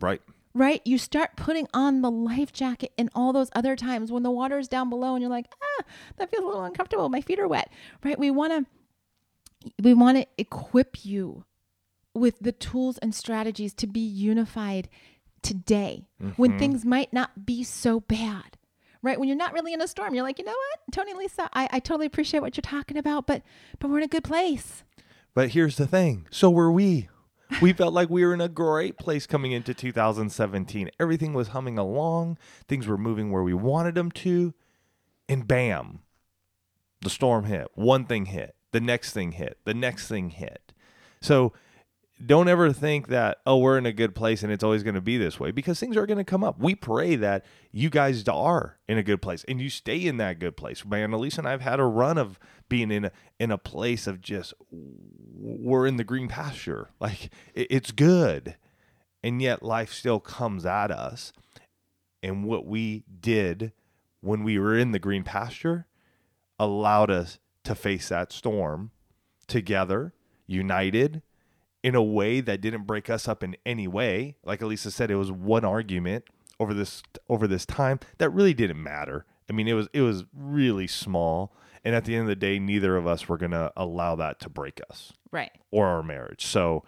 Right. 0.00 0.20
right? 0.54 0.82
You 0.84 0.98
start 0.98 1.36
putting 1.36 1.68
on 1.72 2.02
the 2.02 2.10
life 2.10 2.52
jacket 2.52 2.92
in 2.96 3.10
all 3.14 3.32
those 3.32 3.48
other 3.54 3.76
times 3.76 4.10
when 4.10 4.24
the 4.24 4.30
water 4.30 4.58
is 4.58 4.66
down 4.66 4.90
below 4.90 5.14
and 5.14 5.22
you're 5.22 5.30
like, 5.30 5.46
ah, 5.62 5.84
that 6.16 6.30
feels 6.32 6.42
a 6.42 6.46
little 6.46 6.64
uncomfortable. 6.64 7.08
My 7.08 7.20
feet 7.20 7.38
are 7.38 7.46
wet, 7.46 7.70
right? 8.02 8.18
We 8.18 8.32
want 8.32 8.66
to, 9.62 9.72
we 9.82 9.94
want 9.94 10.16
to 10.18 10.26
equip 10.36 11.04
you 11.04 11.44
with 12.14 12.38
the 12.40 12.52
tools 12.52 12.98
and 12.98 13.14
strategies 13.14 13.74
to 13.74 13.86
be 13.86 14.00
unified 14.00 14.88
today 15.42 16.06
when 16.36 16.50
mm-hmm. 16.50 16.58
things 16.58 16.84
might 16.84 17.12
not 17.12 17.44
be 17.44 17.62
so 17.62 18.00
bad. 18.00 18.56
Right 19.02 19.20
when 19.20 19.28
you're 19.28 19.36
not 19.36 19.52
really 19.52 19.74
in 19.74 19.82
a 19.82 19.88
storm, 19.88 20.14
you're 20.14 20.24
like, 20.24 20.38
you 20.38 20.46
know 20.46 20.52
what, 20.52 20.80
Tony, 20.90 21.12
Lisa, 21.12 21.50
I, 21.52 21.68
I 21.72 21.78
totally 21.78 22.06
appreciate 22.06 22.40
what 22.40 22.56
you're 22.56 22.62
talking 22.62 22.96
about, 22.96 23.26
but 23.26 23.42
but 23.78 23.90
we're 23.90 23.98
in 23.98 24.04
a 24.04 24.08
good 24.08 24.24
place. 24.24 24.82
But 25.34 25.50
here's 25.50 25.76
the 25.76 25.86
thing 25.86 26.26
so 26.30 26.50
were 26.50 26.72
we. 26.72 27.08
We 27.60 27.72
felt 27.74 27.92
like 27.92 28.08
we 28.08 28.24
were 28.24 28.34
in 28.34 28.40
a 28.40 28.48
great 28.48 28.96
place 28.96 29.26
coming 29.26 29.52
into 29.52 29.74
2017. 29.74 30.90
Everything 30.98 31.34
was 31.34 31.48
humming 31.48 31.78
along, 31.78 32.38
things 32.66 32.86
were 32.86 32.96
moving 32.96 33.30
where 33.30 33.42
we 33.42 33.54
wanted 33.54 33.94
them 33.94 34.10
to, 34.12 34.54
and 35.28 35.46
bam, 35.46 36.00
the 37.02 37.10
storm 37.10 37.44
hit. 37.44 37.68
One 37.74 38.06
thing 38.06 38.26
hit, 38.26 38.56
the 38.72 38.80
next 38.80 39.12
thing 39.12 39.32
hit, 39.32 39.58
the 39.64 39.74
next 39.74 40.08
thing 40.08 40.30
hit. 40.30 40.72
So 41.20 41.52
don't 42.24 42.48
ever 42.48 42.72
think 42.72 43.08
that, 43.08 43.38
oh, 43.44 43.58
we're 43.58 43.76
in 43.76 43.86
a 43.86 43.92
good 43.92 44.14
place 44.14 44.42
and 44.42 44.52
it's 44.52 44.62
always 44.62 44.82
going 44.82 44.94
to 44.94 45.00
be 45.00 45.16
this 45.16 45.40
way 45.40 45.50
because 45.50 45.80
things 45.80 45.96
are 45.96 46.06
going 46.06 46.18
to 46.18 46.24
come 46.24 46.44
up. 46.44 46.58
We 46.58 46.74
pray 46.74 47.16
that 47.16 47.44
you 47.72 47.90
guys 47.90 48.26
are 48.28 48.78
in 48.88 48.98
a 48.98 49.02
good 49.02 49.20
place 49.20 49.44
and 49.48 49.60
you 49.60 49.68
stay 49.68 49.98
in 50.06 50.16
that 50.18 50.38
good 50.38 50.56
place. 50.56 50.84
Man, 50.84 51.12
Elise 51.12 51.38
and 51.38 51.46
I 51.46 51.50
have 51.50 51.60
had 51.60 51.80
a 51.80 51.84
run 51.84 52.16
of 52.16 52.38
being 52.68 52.90
in 52.92 53.06
a, 53.06 53.12
in 53.40 53.50
a 53.50 53.58
place 53.58 54.06
of 54.06 54.20
just, 54.20 54.54
we're 54.70 55.86
in 55.86 55.96
the 55.96 56.04
green 56.04 56.28
pasture. 56.28 56.90
Like 57.00 57.30
it, 57.54 57.66
it's 57.68 57.90
good. 57.90 58.56
And 59.22 59.42
yet 59.42 59.62
life 59.62 59.92
still 59.92 60.20
comes 60.20 60.64
at 60.64 60.90
us. 60.90 61.32
And 62.22 62.44
what 62.44 62.64
we 62.64 63.04
did 63.20 63.72
when 64.20 64.44
we 64.44 64.58
were 64.58 64.78
in 64.78 64.92
the 64.92 64.98
green 64.98 65.24
pasture 65.24 65.86
allowed 66.58 67.10
us 67.10 67.38
to 67.64 67.74
face 67.74 68.08
that 68.08 68.32
storm 68.32 68.92
together, 69.46 70.14
united, 70.46 71.22
in 71.84 71.94
a 71.94 72.02
way 72.02 72.40
that 72.40 72.60
didn't 72.62 72.84
break 72.84 73.10
us 73.10 73.28
up 73.28 73.44
in 73.44 73.54
any 73.66 73.86
way. 73.86 74.34
Like 74.42 74.62
Elisa 74.62 74.90
said, 74.90 75.10
it 75.10 75.16
was 75.16 75.30
one 75.30 75.64
argument 75.64 76.24
over 76.58 76.72
this 76.72 77.02
over 77.28 77.46
this 77.46 77.66
time 77.66 78.00
that 78.18 78.30
really 78.30 78.54
didn't 78.54 78.82
matter. 78.82 79.26
I 79.48 79.52
mean, 79.52 79.68
it 79.68 79.74
was 79.74 79.88
it 79.92 80.00
was 80.00 80.24
really 80.32 80.86
small, 80.86 81.54
and 81.84 81.94
at 81.94 82.06
the 82.06 82.14
end 82.14 82.22
of 82.22 82.28
the 82.28 82.36
day, 82.36 82.58
neither 82.58 82.96
of 82.96 83.06
us 83.06 83.28
were 83.28 83.36
going 83.36 83.50
to 83.52 83.70
allow 83.76 84.16
that 84.16 84.40
to 84.40 84.48
break 84.48 84.80
us 84.90 85.12
Right. 85.30 85.52
or 85.70 85.86
our 85.86 86.02
marriage. 86.02 86.46
So, 86.46 86.82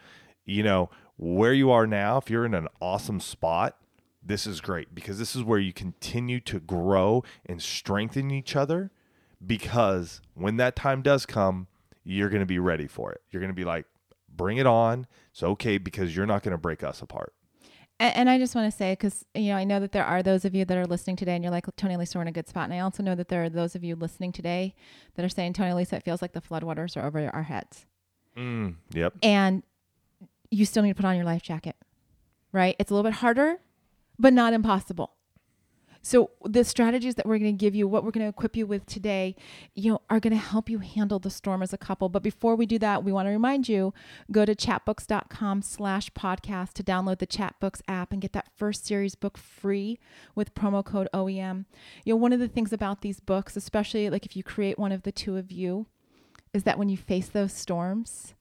you 0.46 0.62
know, 0.62 0.88
where 1.18 1.52
you 1.52 1.70
are 1.70 1.86
now, 1.86 2.16
if 2.16 2.30
you're 2.30 2.46
in 2.46 2.54
an 2.54 2.68
awesome 2.80 3.20
spot, 3.20 3.76
this 4.22 4.46
is 4.46 4.62
great 4.62 4.94
because 4.94 5.18
this 5.18 5.36
is 5.36 5.42
where 5.42 5.58
you 5.58 5.74
continue 5.74 6.40
to 6.40 6.58
grow 6.58 7.22
and 7.44 7.60
strengthen 7.60 8.30
each 8.30 8.56
other 8.56 8.90
because 9.46 10.22
when 10.34 10.56
that 10.56 10.74
time 10.74 11.02
does 11.02 11.26
come, 11.26 11.66
you're 12.02 12.30
going 12.30 12.40
to 12.40 12.46
be 12.46 12.58
ready 12.58 12.86
for 12.86 13.12
it. 13.12 13.20
You're 13.30 13.40
going 13.40 13.52
to 13.52 13.54
be 13.54 13.64
like, 13.64 13.84
bring 14.36 14.58
it 14.58 14.66
on. 14.66 15.06
It's 15.32 15.42
okay 15.42 15.78
because 15.78 16.14
you're 16.16 16.26
not 16.26 16.42
going 16.42 16.52
to 16.52 16.58
break 16.58 16.82
us 16.82 17.02
apart. 17.02 17.32
And, 17.98 18.14
and 18.16 18.30
I 18.30 18.38
just 18.38 18.54
want 18.54 18.70
to 18.70 18.76
say, 18.76 18.92
because 18.92 19.24
you 19.34 19.48
know, 19.48 19.56
I 19.56 19.64
know 19.64 19.80
that 19.80 19.92
there 19.92 20.04
are 20.04 20.22
those 20.22 20.44
of 20.44 20.54
you 20.54 20.64
that 20.64 20.76
are 20.76 20.86
listening 20.86 21.16
today, 21.16 21.34
and 21.34 21.42
you're 21.42 21.50
like, 21.50 21.66
Tony 21.76 21.96
Lisa, 21.96 22.18
we're 22.18 22.22
in 22.22 22.28
a 22.28 22.32
good 22.32 22.48
spot. 22.48 22.64
And 22.64 22.74
I 22.74 22.80
also 22.80 23.02
know 23.02 23.14
that 23.14 23.28
there 23.28 23.44
are 23.44 23.48
those 23.48 23.74
of 23.74 23.82
you 23.82 23.96
listening 23.96 24.32
today 24.32 24.74
that 25.14 25.24
are 25.24 25.28
saying, 25.30 25.54
Tony 25.54 25.72
Lisa, 25.72 25.96
it 25.96 26.04
feels 26.04 26.20
like 26.22 26.32
the 26.32 26.40
floodwaters 26.42 26.96
are 26.96 27.06
over 27.06 27.30
our 27.32 27.44
heads, 27.44 27.86
Mm, 28.36 28.74
yep. 28.92 29.14
and 29.22 29.62
you 30.50 30.64
still 30.66 30.82
need 30.82 30.90
to 30.90 30.94
put 30.94 31.06
on 31.06 31.16
your 31.16 31.24
life 31.24 31.42
jacket, 31.42 31.74
right? 32.52 32.76
It's 32.78 32.90
a 32.90 32.94
little 32.94 33.08
bit 33.10 33.18
harder, 33.18 33.56
but 34.18 34.32
not 34.32 34.52
impossible. 34.52 35.15
So 36.06 36.30
the 36.44 36.62
strategies 36.62 37.16
that 37.16 37.26
we're 37.26 37.40
going 37.40 37.58
to 37.58 37.60
give 37.60 37.74
you, 37.74 37.88
what 37.88 38.04
we're 38.04 38.12
going 38.12 38.26
to 38.26 38.30
equip 38.30 38.54
you 38.54 38.64
with 38.64 38.86
today, 38.86 39.34
you 39.74 39.90
know, 39.90 40.02
are 40.08 40.20
going 40.20 40.32
to 40.32 40.38
help 40.38 40.70
you 40.70 40.78
handle 40.78 41.18
the 41.18 41.30
storm 41.30 41.64
as 41.64 41.72
a 41.72 41.76
couple. 41.76 42.08
But 42.08 42.22
before 42.22 42.54
we 42.54 42.64
do 42.64 42.78
that, 42.78 43.02
we 43.02 43.10
want 43.10 43.26
to 43.26 43.32
remind 43.32 43.68
you, 43.68 43.92
go 44.30 44.44
to 44.44 44.54
chatbooks.com 44.54 45.62
slash 45.62 46.12
podcast 46.12 46.74
to 46.74 46.84
download 46.84 47.18
the 47.18 47.26
Chatbooks 47.26 47.82
app 47.88 48.12
and 48.12 48.22
get 48.22 48.34
that 48.34 48.52
first 48.54 48.86
series 48.86 49.16
book 49.16 49.36
free 49.36 49.98
with 50.36 50.54
promo 50.54 50.84
code 50.84 51.08
OEM. 51.12 51.64
You 52.04 52.12
know, 52.12 52.18
one 52.18 52.32
of 52.32 52.38
the 52.38 52.46
things 52.46 52.72
about 52.72 53.00
these 53.00 53.18
books, 53.18 53.56
especially 53.56 54.08
like 54.08 54.24
if 54.24 54.36
you 54.36 54.44
create 54.44 54.78
one 54.78 54.92
of 54.92 55.02
the 55.02 55.10
two 55.10 55.36
of 55.36 55.50
you, 55.50 55.86
is 56.54 56.62
that 56.62 56.78
when 56.78 56.88
you 56.88 56.96
face 56.96 57.28
those 57.28 57.52
storms, 57.52 58.36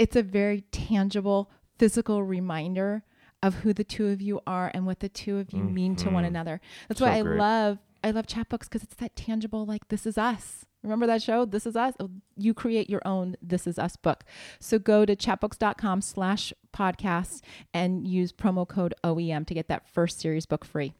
it's 0.00 0.16
a 0.16 0.22
very 0.24 0.62
tangible 0.72 1.48
physical 1.78 2.24
reminder 2.24 3.04
of 3.42 3.56
who 3.56 3.72
the 3.72 3.84
two 3.84 4.08
of 4.08 4.20
you 4.20 4.40
are 4.46 4.70
and 4.74 4.84
what 4.86 5.00
the 5.00 5.08
two 5.08 5.38
of 5.38 5.52
you 5.52 5.62
mean 5.62 5.94
to 5.96 6.10
one 6.10 6.24
another. 6.24 6.60
That's 6.88 6.98
So 7.00 7.06
why 7.06 7.18
I 7.18 7.22
great. 7.22 7.38
love 7.38 7.78
I 8.04 8.12
love 8.12 8.26
chatbooks 8.26 8.60
because 8.60 8.82
it's 8.84 8.94
that 8.96 9.16
tangible 9.16 9.66
like 9.66 9.88
this 9.88 10.06
is 10.06 10.16
us. 10.16 10.64
Remember 10.84 11.06
that 11.08 11.20
show? 11.20 11.44
This 11.44 11.66
is 11.66 11.74
us. 11.74 11.94
Oh, 11.98 12.10
You 12.36 12.54
create 12.54 12.88
your 12.88 13.02
own 13.04 13.36
This 13.42 13.66
Is 13.66 13.76
Us 13.80 13.96
book. 13.96 14.22
So 14.60 14.78
go 14.78 15.04
to 15.04 15.16
chatbooks.com 15.16 16.02
slash 16.02 16.52
podcast 16.72 17.40
and 17.74 18.06
use 18.06 18.32
promo 18.32 18.66
code 18.68 18.94
OEM 19.02 19.44
to 19.48 19.54
get 19.54 19.66
that 19.66 19.88
first 19.88 20.20
series 20.20 20.46
book 20.46 20.64
free. 20.64 20.92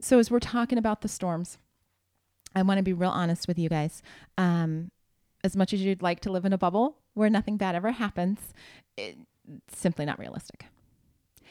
So 0.00 0.18
as 0.18 0.32
we're 0.32 0.40
talking 0.40 0.76
about 0.76 1.02
the 1.02 1.08
storms, 1.08 1.58
I 2.56 2.62
want 2.62 2.78
to 2.78 2.82
be 2.82 2.92
real 2.92 3.10
honest 3.10 3.46
with 3.46 3.56
you 3.58 3.68
guys. 3.68 4.02
Um, 4.36 4.90
as 5.44 5.54
much 5.56 5.72
as 5.72 5.80
you'd 5.82 6.02
like 6.02 6.18
to 6.20 6.32
live 6.32 6.44
in 6.44 6.52
a 6.52 6.58
bubble 6.58 6.96
where 7.14 7.30
nothing 7.30 7.56
bad 7.56 7.76
ever 7.76 7.92
happens, 7.92 8.40
it's 8.96 9.16
simply 9.72 10.04
not 10.04 10.18
realistic. 10.18 10.66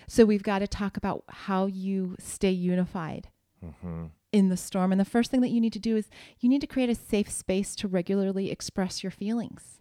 So 0.08 0.26
we've 0.26 0.44
got 0.44 0.60
to 0.60 0.68
talk 0.68 0.98
about 0.98 1.24
how 1.30 1.66
you 1.66 2.16
stay 2.20 2.52
unified 2.52 3.30
mm-hmm. 3.64 4.06
in 4.32 4.50
the 4.50 4.58
storm. 4.58 4.92
And 4.92 5.00
the 5.02 5.06
first 5.06 5.32
thing 5.32 5.42
that 5.42 5.50
you 5.50 5.62
need 5.62 5.74
to 5.74 5.80
do 5.80 5.96
is 5.98 6.10
you 6.40 6.50
need 6.50 6.62
to 6.62 6.68
create 6.68 6.90
a 6.90 6.96
safe 6.96 7.30
space 7.30 7.76
to 7.78 7.88
regularly 7.88 8.52
express 8.52 9.04
your 9.04 9.12
feelings. 9.12 9.80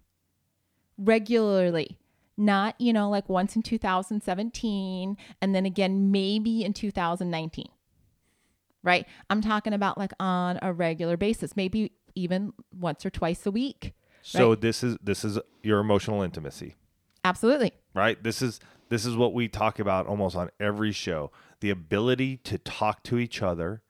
Regularly. 0.99 1.99
Not, 2.37 2.81
you 2.81 2.93
know, 2.93 3.11
like 3.11 3.29
once 3.29 3.57
in 3.57 3.63
2017 3.63 5.17
and 5.41 5.55
then 5.55 5.67
again 5.67 6.11
maybe 6.11 6.65
in 6.65 6.73
2019. 6.73 7.67
right? 8.83 9.07
I'm 9.31 9.41
talking 9.41 9.73
about 9.73 9.97
like 9.99 10.13
on 10.19 10.59
a 10.63 10.73
regular 10.73 11.17
basis, 11.17 11.55
maybe 11.57 11.93
even 12.15 12.53
once 12.77 13.07
or 13.07 13.11
twice 13.11 13.47
a 13.47 13.51
week. 13.51 13.93
So 14.23 14.51
Right. 14.51 14.61
this 14.61 14.83
is 14.83 14.97
this 15.03 15.25
is 15.25 15.39
your 15.63 15.79
emotional 15.81 16.23
intimacy, 16.23 16.75
Absolutely. 17.25 17.73
right? 17.95 18.21
This 18.23 18.41
is 18.43 18.61
this 18.93 19.07
is 19.07 19.17
what 19.17 19.33
we 19.33 19.49
talk 19.49 19.79
about 19.79 20.07
almost 20.07 20.37
on 20.37 20.51
every 20.61 20.93
show. 20.93 21.33
The 21.61 21.71
ability 21.71 22.37
to 22.45 22.59
talk 22.59 23.03
to 23.05 23.19
each 23.19 23.41
other, 23.41 23.81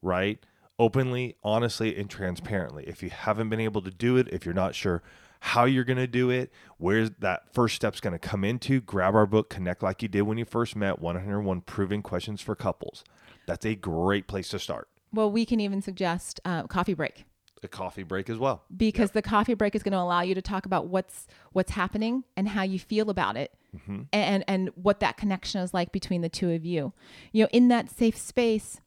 right? 0.00 0.42
Openly, 0.78 1.36
honestly, 1.44 1.94
and 1.98 2.08
transparently. 2.08 2.84
If 2.86 3.02
you 3.02 3.10
haven't 3.10 3.50
been 3.50 3.60
able 3.60 3.82
to 3.82 3.90
do 3.90 4.16
it, 4.16 4.26
if 4.28 4.46
you're 4.46 4.54
not 4.54 4.74
sure 4.74 5.02
how 5.40 5.66
you're 5.66 5.84
going 5.84 5.98
to 5.98 6.06
do 6.06 6.30
it, 6.30 6.50
where 6.78 7.10
that 7.10 7.52
first 7.52 7.76
step's 7.76 8.00
going 8.00 8.14
to 8.14 8.18
come 8.18 8.42
into, 8.42 8.80
grab 8.80 9.14
our 9.14 9.26
book, 9.26 9.50
Connect 9.50 9.82
Like 9.82 10.00
You 10.02 10.08
Did 10.08 10.22
When 10.22 10.38
You 10.38 10.46
First 10.46 10.74
Met 10.76 10.98
101 10.98 11.60
Proven 11.62 12.00
Questions 12.00 12.40
for 12.40 12.54
Couples. 12.54 13.04
That's 13.46 13.66
a 13.66 13.74
great 13.74 14.28
place 14.28 14.48
to 14.48 14.58
start. 14.58 14.88
Well, 15.12 15.30
we 15.30 15.44
can 15.44 15.60
even 15.60 15.82
suggest 15.82 16.40
uh, 16.46 16.62
coffee 16.62 16.94
break 16.94 17.26
A 17.62 17.68
coffee 17.68 18.02
break 18.02 18.30
as 18.30 18.38
well. 18.38 18.62
because 18.74 19.10
the 19.10 19.20
coffee 19.22 19.54
break 19.54 19.74
is 19.74 19.82
going 19.82 19.92
to 19.92 19.98
allow 19.98 20.22
you 20.22 20.34
to 20.34 20.42
talk 20.42 20.64
about 20.64 20.86
what's 20.86 21.26
what's 21.52 21.72
happening 21.72 22.24
and 22.34 22.48
how 22.48 22.62
you 22.62 22.78
feel 22.78 23.10
about 23.10 23.36
it 23.36 23.52
Mm-hmm. 23.76 24.02
and 24.14 24.44
and 24.48 24.70
what 24.76 25.00
that 25.00 25.18
connection 25.18 25.60
is 25.60 25.74
like 25.74 25.92
between 25.92 26.22
the 26.22 26.30
two 26.30 26.50
of 26.52 26.64
you. 26.64 26.94
You 27.32 27.44
know 27.44 27.48
in 27.52 27.68
that 27.68 27.90
safe 27.90 28.16
space 28.16 28.80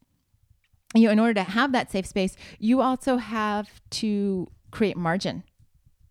you 0.96 1.06
know 1.06 1.12
in 1.12 1.20
order 1.20 1.36
to 1.36 1.44
have 1.44 1.72
that 1.72 1.91
safe 1.91 2.08
space 2.08 2.36
you 2.58 2.82
also 2.82 3.17
have 3.17 3.80
to 3.91 4.50
create 4.72 4.98
margin 4.98 5.44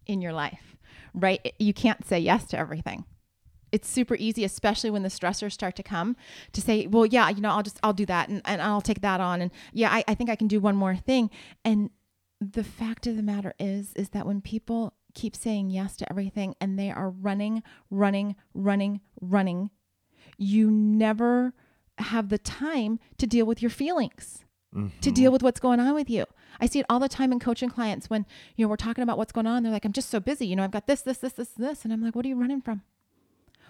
in 0.07 0.23
your 0.23 0.33
life 0.33 0.71
right? 1.15 1.55
You 1.59 1.73
can't 1.73 2.07
say 2.07 2.19
yes 2.19 2.47
to 2.49 2.59
everything. 2.59 3.05
It's 3.73 3.89
super 3.89 4.17
easy 4.17 4.43
especially 4.45 4.91
when 4.91 5.05
the 5.05 5.09
stressors 5.09 5.53
start 5.53 5.77
to 5.77 5.83
come 5.83 6.17
to 6.53 6.61
say 6.61 6.89
well 6.89 7.07
yeah 7.07 7.29
you 7.29 7.41
know 7.41 7.51
i'll 7.51 7.63
just 7.63 7.79
i'll 7.85 7.93
do 7.93 8.07
that 8.07 8.29
and, 8.29 8.43
and 8.45 8.61
i'll 8.61 8.81
take 8.81 9.01
that 9.03 9.21
on 9.21 9.41
and 9.41 9.53
yeah 9.73 9.91
I, 9.93 10.03
I 10.09 10.15
think 10.15 10.29
i 10.29 10.35
can 10.35 10.49
do 10.49 10.59
one 10.59 10.75
more 10.75 10.97
thing. 10.97 11.31
And 11.65 11.91
the 12.41 12.65
fact 12.65 13.07
of 13.07 13.17
the 13.17 13.23
matter 13.23 13.55
is 13.61 13.93
is 13.95 14.09
that 14.09 14.27
when 14.27 14.41
people 14.41 14.95
keep 15.15 15.37
saying 15.37 15.71
yes 15.71 15.97
to 15.97 16.11
everything 16.11 16.55
and 16.61 16.79
they 16.79 16.91
are 16.91 17.11
running 17.11 17.63
running 17.91 18.37
running 18.55 19.01
running. 19.21 19.71
You 20.39 20.71
never 20.71 21.53
have 21.99 22.29
the 22.29 22.39
time 22.39 22.99
to 23.19 23.27
deal 23.27 23.47
with 23.47 23.61
your 23.61 23.71
feelings 23.71 24.45
to 24.73 24.79
mm-hmm. 24.79 25.11
deal 25.11 25.33
with 25.33 25.43
what's 25.43 25.59
going 25.59 25.81
on 25.81 25.95
with 25.95 26.09
you. 26.09 26.25
I 26.61 26.67
see 26.67 26.79
it 26.79 26.87
all 26.89 27.01
the 27.01 27.09
time 27.09 27.33
in 27.33 27.41
coaching 27.41 27.69
clients 27.69 28.09
when 28.09 28.25
you 28.57 28.65
know 28.65 28.69
we're 28.69 28.77
talking 28.77 29.03
about 29.03 29.19
what's 29.19 29.33
going 29.33 29.47
on. 29.47 29.63
They're 29.63 29.73
like 29.73 29.85
i'm 29.85 29.93
just 29.93 30.11
so 30.11 30.21
busy. 30.21 30.47
You 30.47 30.57
know 30.57 30.65
i've 30.65 30.71
got 30.71 30.87
this 30.87 31.03
this 31.03 31.19
this 31.19 31.33
this 31.33 31.51
this. 31.51 31.85
And 31.85 31.93
i'm 31.93 32.03
like 32.03 32.15
what 32.15 32.25
are 32.25 32.29
you 32.29 32.41
running 32.41 32.61
from? 32.61 32.83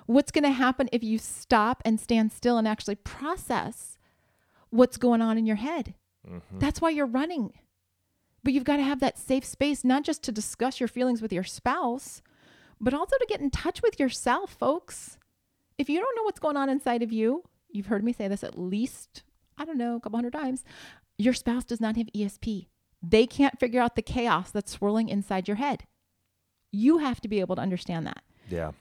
What's 0.06 0.32
going 0.32 0.44
to 0.44 0.50
happen 0.50 0.88
if 0.92 1.04
you 1.04 1.18
stop 1.18 1.82
and 1.84 2.00
stand 2.00 2.32
still 2.32 2.58
and 2.58 2.66
actually 2.66 2.96
process 2.96 3.98
what's 4.70 4.96
going 4.96 5.22
on 5.22 5.38
in 5.38 5.46
your 5.46 5.56
head? 5.56 5.94
Mm-hmm. 6.28 6.58
That's 6.58 6.80
why 6.80 6.90
you're 6.90 7.06
running 7.06 7.52
but 8.42 8.52
you've 8.52 8.64
got 8.64 8.76
to 8.76 8.82
have 8.82 9.00
that 9.00 9.18
safe 9.18 9.44
space, 9.44 9.84
not 9.84 10.02
just 10.04 10.22
to 10.24 10.32
discuss 10.32 10.80
your 10.80 10.88
feelings 10.88 11.20
with 11.22 11.32
your 11.32 11.44
spouse, 11.44 12.22
but 12.80 12.94
also 12.94 13.16
to 13.18 13.26
get 13.28 13.40
in 13.40 13.50
touch 13.50 13.82
with 13.82 14.00
yourself, 14.00 14.50
folks. 14.52 15.18
If 15.78 15.88
you 15.88 16.00
don't 16.00 16.16
know 16.16 16.22
what's 16.24 16.40
going 16.40 16.56
on 16.56 16.68
inside 16.68 17.02
of 17.02 17.12
you, 17.12 17.44
you've 17.70 17.86
heard 17.86 18.04
me 18.04 18.12
say 18.12 18.28
this 18.28 18.42
at 18.44 18.58
least, 18.58 19.22
I 19.58 19.64
don't 19.64 19.78
know, 19.78 19.96
a 19.96 20.00
couple 20.00 20.16
hundred 20.18 20.32
times. 20.32 20.64
Your 21.18 21.34
spouse 21.34 21.64
does 21.64 21.80
not 21.80 21.96
have 21.96 22.08
ESP. 22.16 22.66
They 23.02 23.26
can't 23.26 23.58
figure 23.60 23.80
out 23.80 23.96
the 23.96 24.02
chaos 24.02 24.50
that's 24.50 24.72
swirling 24.72 25.08
inside 25.08 25.48
your 25.48 25.56
head. 25.56 25.84
You 26.72 26.98
have 26.98 27.20
to 27.22 27.28
be 27.28 27.40
able 27.40 27.56
to 27.56 27.62
understand 27.62 28.06
that 28.06 28.22
Yeah. 28.48 28.72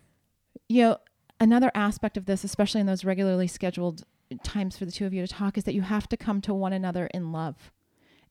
you 0.67 0.83
know, 0.83 0.97
another 1.39 1.71
aspect 1.73 2.17
of 2.17 2.25
this, 2.25 2.43
especially 2.43 2.81
in 2.81 2.87
those 2.87 3.03
regularly 3.05 3.47
scheduled 3.47 4.03
times 4.43 4.77
for 4.77 4.85
the 4.85 4.91
two 4.91 5.05
of 5.05 5.13
you 5.13 5.25
to 5.25 5.27
talk, 5.33 5.57
is 5.57 5.63
that 5.63 5.73
you 5.73 5.81
have 5.81 6.07
to 6.09 6.17
come 6.17 6.39
to 6.41 6.53
one 6.53 6.71
another 6.73 7.07
in 7.13 7.31
love. 7.31 7.71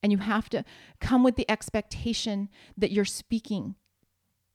And 0.03 0.13
you 0.13 0.19
have 0.19 0.49
to 0.51 0.65
come 1.01 1.25
with 1.25 1.37
the 1.37 1.51
expectation 1.51 2.49
that 2.77 2.93
you're 2.93 3.05
speaking 3.05 3.75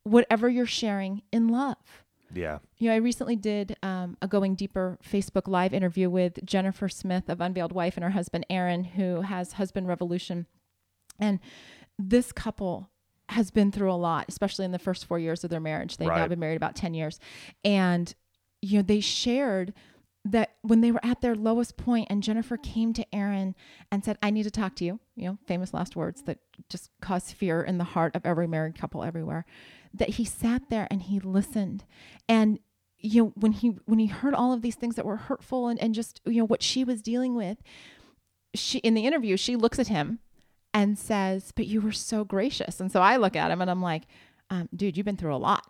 whatever 0.04 0.48
you're 0.48 0.66
sharing 0.66 1.22
in 1.32 1.48
love. 1.48 2.04
Yeah. 2.32 2.58
You 2.78 2.88
know, 2.88 2.94
I 2.94 2.98
recently 2.98 3.36
did 3.36 3.76
um, 3.82 4.16
a 4.20 4.28
Going 4.28 4.54
Deeper 4.54 4.98
Facebook 5.02 5.48
Live 5.48 5.72
interview 5.72 6.10
with 6.10 6.44
Jennifer 6.44 6.88
Smith 6.88 7.28
of 7.28 7.40
Unveiled 7.40 7.72
Wife 7.72 7.96
and 7.96 8.04
her 8.04 8.10
husband 8.10 8.46
Aaron, 8.50 8.84
who 8.84 9.22
has 9.22 9.52
Husband 9.52 9.86
Revolution. 9.86 10.46
And 11.18 11.40
this 11.98 12.32
couple 12.32 12.90
has 13.30 13.50
been 13.50 13.72
through 13.72 13.90
a 13.90 13.94
lot, 13.94 14.26
especially 14.28 14.64
in 14.64 14.72
the 14.72 14.78
first 14.78 15.06
four 15.06 15.18
years 15.18 15.44
of 15.44 15.50
their 15.50 15.60
marriage. 15.60 15.96
They've 15.96 16.08
now 16.08 16.28
been 16.28 16.40
married 16.40 16.56
about 16.56 16.76
10 16.76 16.92
years. 16.92 17.18
And, 17.64 18.12
you 18.60 18.78
know, 18.78 18.82
they 18.82 19.00
shared 19.00 19.72
when 20.64 20.80
they 20.80 20.90
were 20.90 21.04
at 21.04 21.20
their 21.20 21.34
lowest 21.34 21.76
point 21.76 22.06
and 22.08 22.22
Jennifer 22.22 22.56
came 22.56 22.94
to 22.94 23.06
Aaron 23.14 23.54
and 23.92 24.02
said, 24.02 24.16
I 24.22 24.30
need 24.30 24.44
to 24.44 24.50
talk 24.50 24.74
to 24.76 24.84
you, 24.84 24.98
you 25.14 25.28
know, 25.28 25.38
famous 25.46 25.74
last 25.74 25.94
words 25.94 26.22
that 26.22 26.38
just 26.70 26.90
cause 27.02 27.32
fear 27.32 27.62
in 27.62 27.76
the 27.76 27.84
heart 27.84 28.16
of 28.16 28.24
every 28.24 28.46
married 28.46 28.78
couple 28.78 29.04
everywhere, 29.04 29.44
that 29.92 30.10
he 30.10 30.24
sat 30.24 30.70
there 30.70 30.88
and 30.90 31.02
he 31.02 31.20
listened. 31.20 31.84
And 32.28 32.58
you 32.98 33.22
know, 33.22 33.32
when 33.36 33.52
he 33.52 33.76
when 33.84 33.98
he 33.98 34.06
heard 34.06 34.32
all 34.32 34.54
of 34.54 34.62
these 34.62 34.76
things 34.76 34.94
that 34.94 35.04
were 35.04 35.16
hurtful 35.16 35.68
and, 35.68 35.78
and 35.82 35.94
just, 35.94 36.22
you 36.24 36.38
know, 36.38 36.46
what 36.46 36.62
she 36.62 36.82
was 36.82 37.02
dealing 37.02 37.34
with, 37.34 37.58
she 38.54 38.78
in 38.78 38.94
the 38.94 39.06
interview, 39.06 39.36
she 39.36 39.56
looks 39.56 39.78
at 39.78 39.88
him 39.88 40.20
and 40.72 40.98
says, 40.98 41.52
But 41.54 41.66
you 41.66 41.82
were 41.82 41.92
so 41.92 42.24
gracious. 42.24 42.80
And 42.80 42.90
so 42.90 43.02
I 43.02 43.18
look 43.18 43.36
at 43.36 43.50
him 43.50 43.60
and 43.60 43.70
I'm 43.70 43.82
like, 43.82 44.04
um, 44.48 44.70
dude, 44.74 44.96
you've 44.96 45.04
been 45.04 45.18
through 45.18 45.34
a 45.34 45.36
lot 45.36 45.66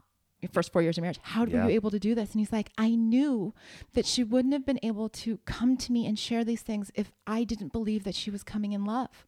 first 0.48 0.72
four 0.72 0.82
years 0.82 0.98
of 0.98 1.02
marriage. 1.02 1.18
How 1.22 1.44
Yeah. 1.44 1.64
were 1.64 1.70
you 1.70 1.74
able 1.74 1.90
to 1.90 1.98
do 1.98 2.14
this? 2.14 2.32
And 2.32 2.40
he's 2.40 2.52
like, 2.52 2.70
I 2.78 2.90
knew 2.94 3.54
that 3.92 4.06
she 4.06 4.24
wouldn't 4.24 4.52
have 4.52 4.66
been 4.66 4.80
able 4.82 5.08
to 5.10 5.38
come 5.44 5.76
to 5.78 5.92
me 5.92 6.06
and 6.06 6.18
share 6.18 6.44
these 6.44 6.62
things 6.62 6.90
if 6.94 7.12
I 7.26 7.44
didn't 7.44 7.72
believe 7.72 8.04
that 8.04 8.14
she 8.14 8.30
was 8.30 8.42
coming 8.42 8.72
in 8.72 8.84
love. 8.84 9.26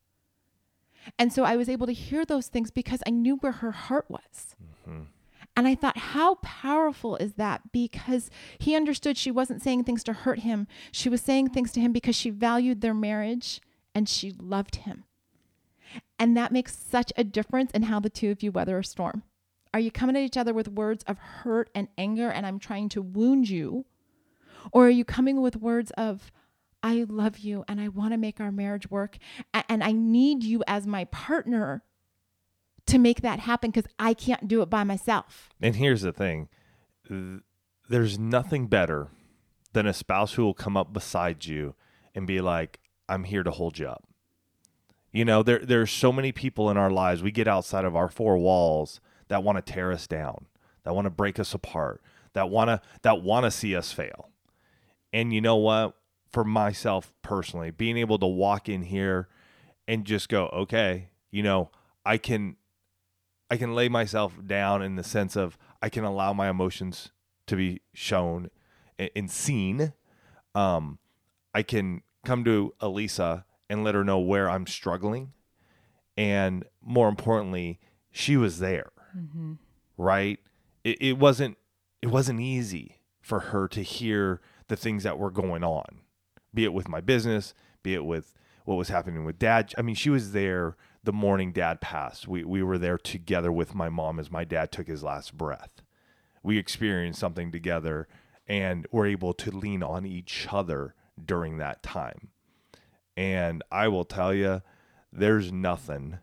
And 1.18 1.32
so 1.32 1.44
I 1.44 1.56
was 1.56 1.68
able 1.68 1.86
to 1.86 1.92
hear 1.92 2.24
those 2.24 2.48
things 2.48 2.70
because 2.70 3.02
I 3.06 3.10
knew 3.10 3.36
where 3.36 3.52
her 3.52 3.70
heart 3.72 4.06
was. 4.08 4.56
Mm-hmm. 4.88 5.02
And 5.58 5.66
I 5.66 5.74
thought, 5.74 5.96
how 5.96 6.34
powerful 6.36 7.16
is 7.16 7.34
that? 7.34 7.72
Because 7.72 8.30
he 8.58 8.76
understood 8.76 9.16
she 9.16 9.30
wasn't 9.30 9.62
saying 9.62 9.84
things 9.84 10.04
to 10.04 10.12
hurt 10.12 10.40
him. 10.40 10.66
She 10.92 11.08
was 11.08 11.22
saying 11.22 11.50
things 11.50 11.72
to 11.72 11.80
him 11.80 11.92
because 11.92 12.14
she 12.14 12.28
valued 12.30 12.80
their 12.82 12.92
marriage 12.92 13.60
and 13.94 14.08
she 14.08 14.32
loved 14.32 14.76
him. 14.76 15.04
And 16.18 16.36
that 16.36 16.52
makes 16.52 16.76
such 16.76 17.12
a 17.16 17.24
difference 17.24 17.70
in 17.70 17.84
how 17.84 18.00
the 18.00 18.10
two 18.10 18.30
of 18.30 18.42
you 18.42 18.52
weather 18.52 18.78
a 18.78 18.84
storm. 18.84 19.22
Are 19.76 19.78
you 19.78 19.90
coming 19.90 20.16
at 20.16 20.22
each 20.22 20.38
other 20.38 20.54
with 20.54 20.68
words 20.68 21.04
of 21.06 21.18
hurt 21.18 21.68
and 21.74 21.88
anger 21.98 22.30
and 22.30 22.46
I'm 22.46 22.58
trying 22.58 22.88
to 22.88 23.02
wound 23.02 23.50
you? 23.50 23.84
Or 24.72 24.86
are 24.86 24.90
you 24.90 25.04
coming 25.04 25.42
with 25.42 25.54
words 25.54 25.90
of, 25.98 26.32
I 26.82 27.04
love 27.06 27.40
you 27.40 27.62
and 27.68 27.78
I 27.78 27.88
want 27.88 28.12
to 28.12 28.16
make 28.16 28.40
our 28.40 28.50
marriage 28.50 28.90
work 28.90 29.18
and 29.52 29.84
I 29.84 29.92
need 29.92 30.42
you 30.42 30.64
as 30.66 30.86
my 30.86 31.04
partner 31.04 31.84
to 32.86 32.96
make 32.96 33.20
that 33.20 33.40
happen 33.40 33.70
because 33.70 33.86
I 33.98 34.14
can't 34.14 34.48
do 34.48 34.62
it 34.62 34.70
by 34.70 34.82
myself? 34.82 35.50
And 35.60 35.76
here's 35.76 36.00
the 36.00 36.10
thing 36.10 36.48
there's 37.86 38.18
nothing 38.18 38.68
better 38.68 39.08
than 39.74 39.86
a 39.86 39.92
spouse 39.92 40.32
who 40.32 40.44
will 40.44 40.54
come 40.54 40.78
up 40.78 40.94
beside 40.94 41.44
you 41.44 41.74
and 42.14 42.26
be 42.26 42.40
like, 42.40 42.80
I'm 43.10 43.24
here 43.24 43.42
to 43.42 43.50
hold 43.50 43.78
you 43.78 43.88
up. 43.88 44.08
You 45.12 45.26
know, 45.26 45.42
there 45.42 45.58
there's 45.58 45.90
so 45.90 46.12
many 46.12 46.32
people 46.32 46.70
in 46.70 46.78
our 46.78 46.90
lives. 46.90 47.22
We 47.22 47.30
get 47.30 47.46
outside 47.46 47.84
of 47.84 47.94
our 47.94 48.08
four 48.08 48.38
walls 48.38 49.02
that 49.28 49.42
want 49.42 49.64
to 49.64 49.72
tear 49.72 49.92
us 49.92 50.06
down, 50.06 50.46
that 50.84 50.94
want 50.94 51.06
to 51.06 51.10
break 51.10 51.38
us 51.38 51.54
apart, 51.54 52.02
that 52.32 52.50
want 52.50 52.68
to 52.68 52.80
that 53.02 53.22
want 53.22 53.44
to 53.44 53.50
see 53.50 53.74
us 53.74 53.92
fail. 53.92 54.30
And 55.12 55.32
you 55.32 55.40
know 55.40 55.56
what? 55.56 55.96
For 56.30 56.44
myself 56.44 57.12
personally, 57.22 57.70
being 57.70 57.96
able 57.96 58.18
to 58.18 58.26
walk 58.26 58.68
in 58.68 58.82
here 58.82 59.28
and 59.88 60.04
just 60.04 60.28
go, 60.28 60.48
okay, 60.48 61.08
you 61.30 61.42
know, 61.42 61.70
I 62.04 62.18
can 62.18 62.56
I 63.50 63.56
can 63.56 63.74
lay 63.74 63.88
myself 63.88 64.34
down 64.44 64.82
in 64.82 64.96
the 64.96 65.04
sense 65.04 65.36
of 65.36 65.56
I 65.80 65.88
can 65.88 66.04
allow 66.04 66.32
my 66.32 66.48
emotions 66.48 67.10
to 67.46 67.56
be 67.56 67.80
shown 67.94 68.50
and 68.98 69.30
seen. 69.30 69.92
Um, 70.54 70.98
I 71.54 71.62
can 71.62 72.02
come 72.24 72.44
to 72.44 72.74
Elisa 72.80 73.44
and 73.68 73.84
let 73.84 73.94
her 73.94 74.04
know 74.04 74.18
where 74.18 74.50
I'm 74.50 74.66
struggling, 74.66 75.32
and 76.16 76.64
more 76.82 77.08
importantly, 77.08 77.78
she 78.10 78.36
was 78.36 78.58
there. 78.58 78.90
Mm-hmm. 79.16 79.54
Right? 79.96 80.38
It, 80.84 81.00
it 81.00 81.18
wasn't. 81.18 81.56
It 82.02 82.08
wasn't 82.08 82.40
easy 82.40 82.98
for 83.20 83.40
her 83.40 83.66
to 83.68 83.82
hear 83.82 84.40
the 84.68 84.76
things 84.76 85.02
that 85.02 85.18
were 85.18 85.30
going 85.30 85.64
on, 85.64 86.00
be 86.54 86.64
it 86.64 86.72
with 86.72 86.88
my 86.88 87.00
business, 87.00 87.54
be 87.82 87.94
it 87.94 88.04
with 88.04 88.32
what 88.64 88.76
was 88.76 88.88
happening 88.88 89.24
with 89.24 89.38
dad. 89.38 89.72
I 89.78 89.82
mean, 89.82 89.94
she 89.94 90.10
was 90.10 90.32
there 90.32 90.76
the 91.02 91.12
morning 91.12 91.52
dad 91.52 91.80
passed. 91.80 92.28
We 92.28 92.44
we 92.44 92.62
were 92.62 92.78
there 92.78 92.98
together 92.98 93.50
with 93.50 93.74
my 93.74 93.88
mom 93.88 94.18
as 94.18 94.30
my 94.30 94.44
dad 94.44 94.70
took 94.72 94.88
his 94.88 95.02
last 95.02 95.36
breath. 95.36 95.82
We 96.42 96.58
experienced 96.58 97.18
something 97.18 97.50
together 97.50 98.06
and 98.46 98.86
were 98.92 99.06
able 99.06 99.32
to 99.34 99.50
lean 99.50 99.82
on 99.82 100.04
each 100.04 100.46
other 100.50 100.94
during 101.24 101.58
that 101.58 101.82
time. 101.82 102.28
And 103.16 103.62
I 103.72 103.88
will 103.88 104.04
tell 104.04 104.34
you, 104.34 104.62
there's 105.12 105.50
nothing 105.50 106.18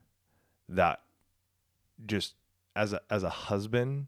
that 0.69 1.01
just 2.06 2.36
as 2.76 2.94
a 2.94 3.02
as 3.10 3.24
a 3.24 3.30
husband 3.30 4.08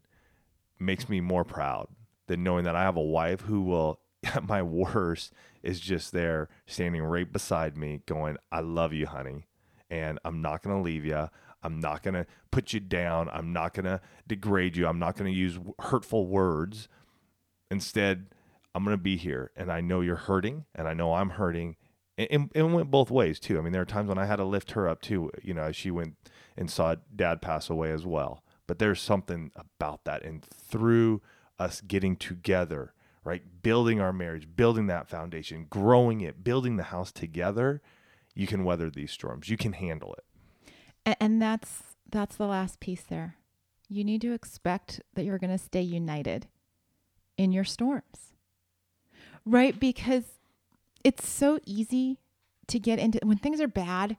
makes 0.78 1.08
me 1.08 1.20
more 1.20 1.44
proud 1.44 1.88
than 2.26 2.42
knowing 2.42 2.64
that 2.64 2.76
I 2.76 2.82
have 2.82 2.96
a 2.96 3.02
wife 3.02 3.42
who 3.42 3.62
will 3.62 4.00
at 4.34 4.48
my 4.48 4.62
worst 4.62 5.32
is 5.62 5.80
just 5.80 6.12
there 6.12 6.48
standing 6.66 7.02
right 7.02 7.30
beside 7.30 7.76
me 7.76 8.02
going, 8.06 8.36
I 8.50 8.60
love 8.60 8.92
you, 8.92 9.06
honey. 9.06 9.46
And 9.90 10.18
I'm 10.24 10.42
not 10.42 10.62
going 10.62 10.76
to 10.76 10.82
leave 10.82 11.04
you. 11.04 11.28
I'm 11.62 11.80
not 11.80 12.02
going 12.02 12.14
to 12.14 12.26
put 12.50 12.72
you 12.72 12.80
down. 12.80 13.28
I'm 13.32 13.52
not 13.52 13.74
going 13.74 13.84
to 13.84 14.00
degrade 14.26 14.76
you. 14.76 14.86
I'm 14.86 14.98
not 14.98 15.16
going 15.16 15.32
to 15.32 15.36
use 15.36 15.58
hurtful 15.80 16.26
words. 16.26 16.88
Instead, 17.70 18.26
I'm 18.74 18.84
going 18.84 18.96
to 18.96 19.02
be 19.02 19.16
here. 19.16 19.50
And 19.56 19.70
I 19.70 19.80
know 19.80 20.00
you're 20.00 20.16
hurting 20.16 20.64
and 20.74 20.86
I 20.88 20.94
know 20.94 21.14
I'm 21.14 21.30
hurting. 21.30 21.76
And, 22.18 22.50
it 22.54 22.62
went 22.62 22.90
both 22.90 23.10
ways 23.10 23.38
too. 23.38 23.58
I 23.58 23.62
mean, 23.62 23.72
there 23.72 23.82
are 23.82 23.86
times 23.86 24.08
when 24.08 24.18
I 24.18 24.26
had 24.26 24.36
to 24.36 24.44
lift 24.44 24.72
her 24.72 24.88
up 24.88 25.02
too, 25.02 25.30
you 25.42 25.54
know, 25.54 25.64
as 25.64 25.76
she 25.76 25.90
went 25.90 26.16
and 26.56 26.70
saw 26.70 26.96
dad 27.14 27.42
pass 27.42 27.68
away 27.68 27.92
as 27.92 28.06
well. 28.06 28.42
But 28.66 28.78
there's 28.78 29.00
something 29.00 29.50
about 29.54 30.04
that. 30.04 30.24
And 30.24 30.44
through 30.44 31.22
us 31.58 31.80
getting 31.80 32.16
together, 32.16 32.92
right? 33.24 33.42
Building 33.62 34.00
our 34.00 34.12
marriage, 34.12 34.48
building 34.56 34.86
that 34.88 35.08
foundation, 35.08 35.66
growing 35.70 36.20
it, 36.20 36.44
building 36.44 36.76
the 36.76 36.84
house 36.84 37.12
together, 37.12 37.80
you 38.34 38.46
can 38.46 38.64
weather 38.64 38.90
these 38.90 39.10
storms. 39.10 39.48
You 39.48 39.56
can 39.56 39.72
handle 39.72 40.14
it. 40.14 41.16
And, 41.20 41.40
that's 41.40 41.82
that's 42.08 42.36
the 42.36 42.46
last 42.46 42.80
piece 42.80 43.02
there. 43.02 43.36
You 43.88 44.04
need 44.04 44.20
to 44.22 44.32
expect 44.32 45.00
that 45.14 45.24
you're 45.24 45.38
going 45.38 45.56
to 45.56 45.62
stay 45.62 45.80
united 45.80 46.48
in 47.36 47.52
your 47.52 47.64
storms. 47.64 48.34
Right? 49.44 49.78
Because 49.78 50.24
it's 51.04 51.28
so 51.28 51.60
easy 51.64 52.18
to 52.66 52.80
get 52.80 52.98
into 52.98 53.20
when 53.22 53.38
things 53.38 53.60
are 53.60 53.68
bad 53.68 54.16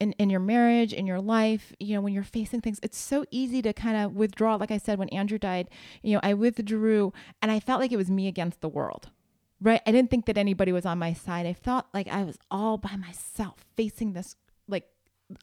in, 0.00 0.12
in 0.12 0.30
your 0.30 0.40
marriage, 0.40 0.92
in 0.92 1.06
your 1.06 1.20
life, 1.20 1.72
you 1.80 1.94
know, 1.94 2.00
when 2.00 2.12
you're 2.12 2.22
facing 2.22 2.60
things, 2.60 2.78
it's 2.82 2.98
so 2.98 3.24
easy 3.30 3.60
to 3.62 3.72
kind 3.72 3.96
of 3.96 4.14
withdraw. 4.14 4.54
Like 4.54 4.70
I 4.70 4.78
said, 4.78 4.98
when 4.98 5.08
Andrew 5.08 5.38
died, 5.38 5.68
you 6.02 6.14
know, 6.14 6.20
I 6.22 6.34
withdrew 6.34 7.12
and 7.42 7.50
I 7.50 7.60
felt 7.60 7.80
like 7.80 7.92
it 7.92 7.96
was 7.96 8.10
me 8.10 8.28
against 8.28 8.60
the 8.60 8.68
world. 8.68 9.10
Right. 9.60 9.82
I 9.86 9.90
didn't 9.90 10.10
think 10.10 10.26
that 10.26 10.38
anybody 10.38 10.70
was 10.70 10.86
on 10.86 10.98
my 11.00 11.12
side. 11.12 11.44
I 11.44 11.52
felt 11.52 11.86
like 11.92 12.06
I 12.06 12.22
was 12.22 12.38
all 12.48 12.78
by 12.78 12.94
myself 12.94 13.64
facing 13.76 14.12
this 14.12 14.36
like 14.68 14.84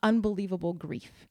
unbelievable 0.02 0.74
grief. 0.74 1.28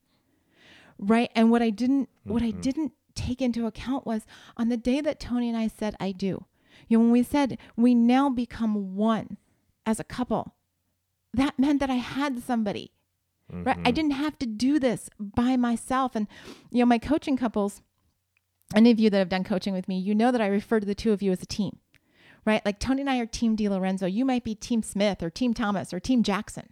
Right. 0.98 1.30
And 1.34 1.50
what 1.50 1.62
I 1.62 1.70
didn't, 1.70 2.10
mm-hmm. 2.10 2.32
what 2.32 2.42
I 2.42 2.50
mm-hmm. 2.50 2.60
didn't 2.60 2.92
take 3.14 3.40
into 3.40 3.66
account 3.66 4.06
was 4.06 4.26
on 4.56 4.68
the 4.68 4.76
day 4.76 5.00
that 5.00 5.18
Tony 5.18 5.48
and 5.48 5.56
I 5.56 5.68
said, 5.68 5.96
I 5.98 6.12
do, 6.12 6.44
you 6.88 6.98
know, 6.98 7.04
when 7.04 7.12
we 7.12 7.22
said 7.22 7.58
we 7.76 7.94
now 7.94 8.28
become 8.28 8.96
one 8.96 9.38
as 9.86 9.98
a 9.98 10.04
couple, 10.04 10.54
that 11.32 11.58
meant 11.58 11.80
that 11.80 11.90
I 11.90 11.94
had 11.94 12.42
somebody 12.42 12.92
Mm-hmm. 13.52 13.64
Right? 13.64 13.76
I 13.76 13.80
mm-hmm. 13.80 13.94
didn't 13.94 14.10
have 14.12 14.38
to 14.38 14.46
do 14.46 14.78
this 14.78 15.10
by 15.18 15.56
myself. 15.56 16.14
And, 16.14 16.26
you 16.70 16.80
know, 16.80 16.86
my 16.86 16.98
coaching 16.98 17.36
couples, 17.36 17.82
any 18.74 18.90
of 18.90 18.98
you 18.98 19.10
that 19.10 19.18
have 19.18 19.28
done 19.28 19.44
coaching 19.44 19.74
with 19.74 19.88
me, 19.88 19.98
you 19.98 20.14
know 20.14 20.32
that 20.32 20.40
I 20.40 20.46
refer 20.46 20.80
to 20.80 20.86
the 20.86 20.94
two 20.94 21.12
of 21.12 21.22
you 21.22 21.32
as 21.32 21.42
a 21.42 21.46
team, 21.46 21.78
right? 22.44 22.64
Like 22.64 22.78
Tony 22.78 23.02
and 23.02 23.10
I 23.10 23.18
are 23.18 23.26
Team 23.26 23.56
DiLorenzo. 23.56 24.10
You 24.10 24.24
might 24.24 24.44
be 24.44 24.54
Team 24.54 24.82
Smith 24.82 25.22
or 25.22 25.30
Team 25.30 25.54
Thomas 25.54 25.92
or 25.92 26.00
Team 26.00 26.22
Jackson, 26.22 26.70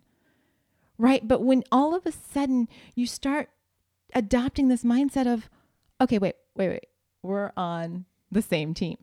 right? 0.99 1.27
But 1.27 1.43
when 1.43 1.63
all 1.71 1.95
of 1.95 2.07
a 2.07 2.13
sudden 2.13 2.69
you 2.95 3.07
start 3.07 3.51
adopting 4.15 4.69
this 4.69 4.85
mindset 4.85 5.33
of, 5.33 5.51
okay, 6.01 6.19
wait, 6.19 6.37
wait, 6.57 6.69
wait, 6.69 6.87
we're 7.23 7.53
on 7.57 8.07
the 8.31 8.43
same 8.43 8.73
team. 8.73 8.97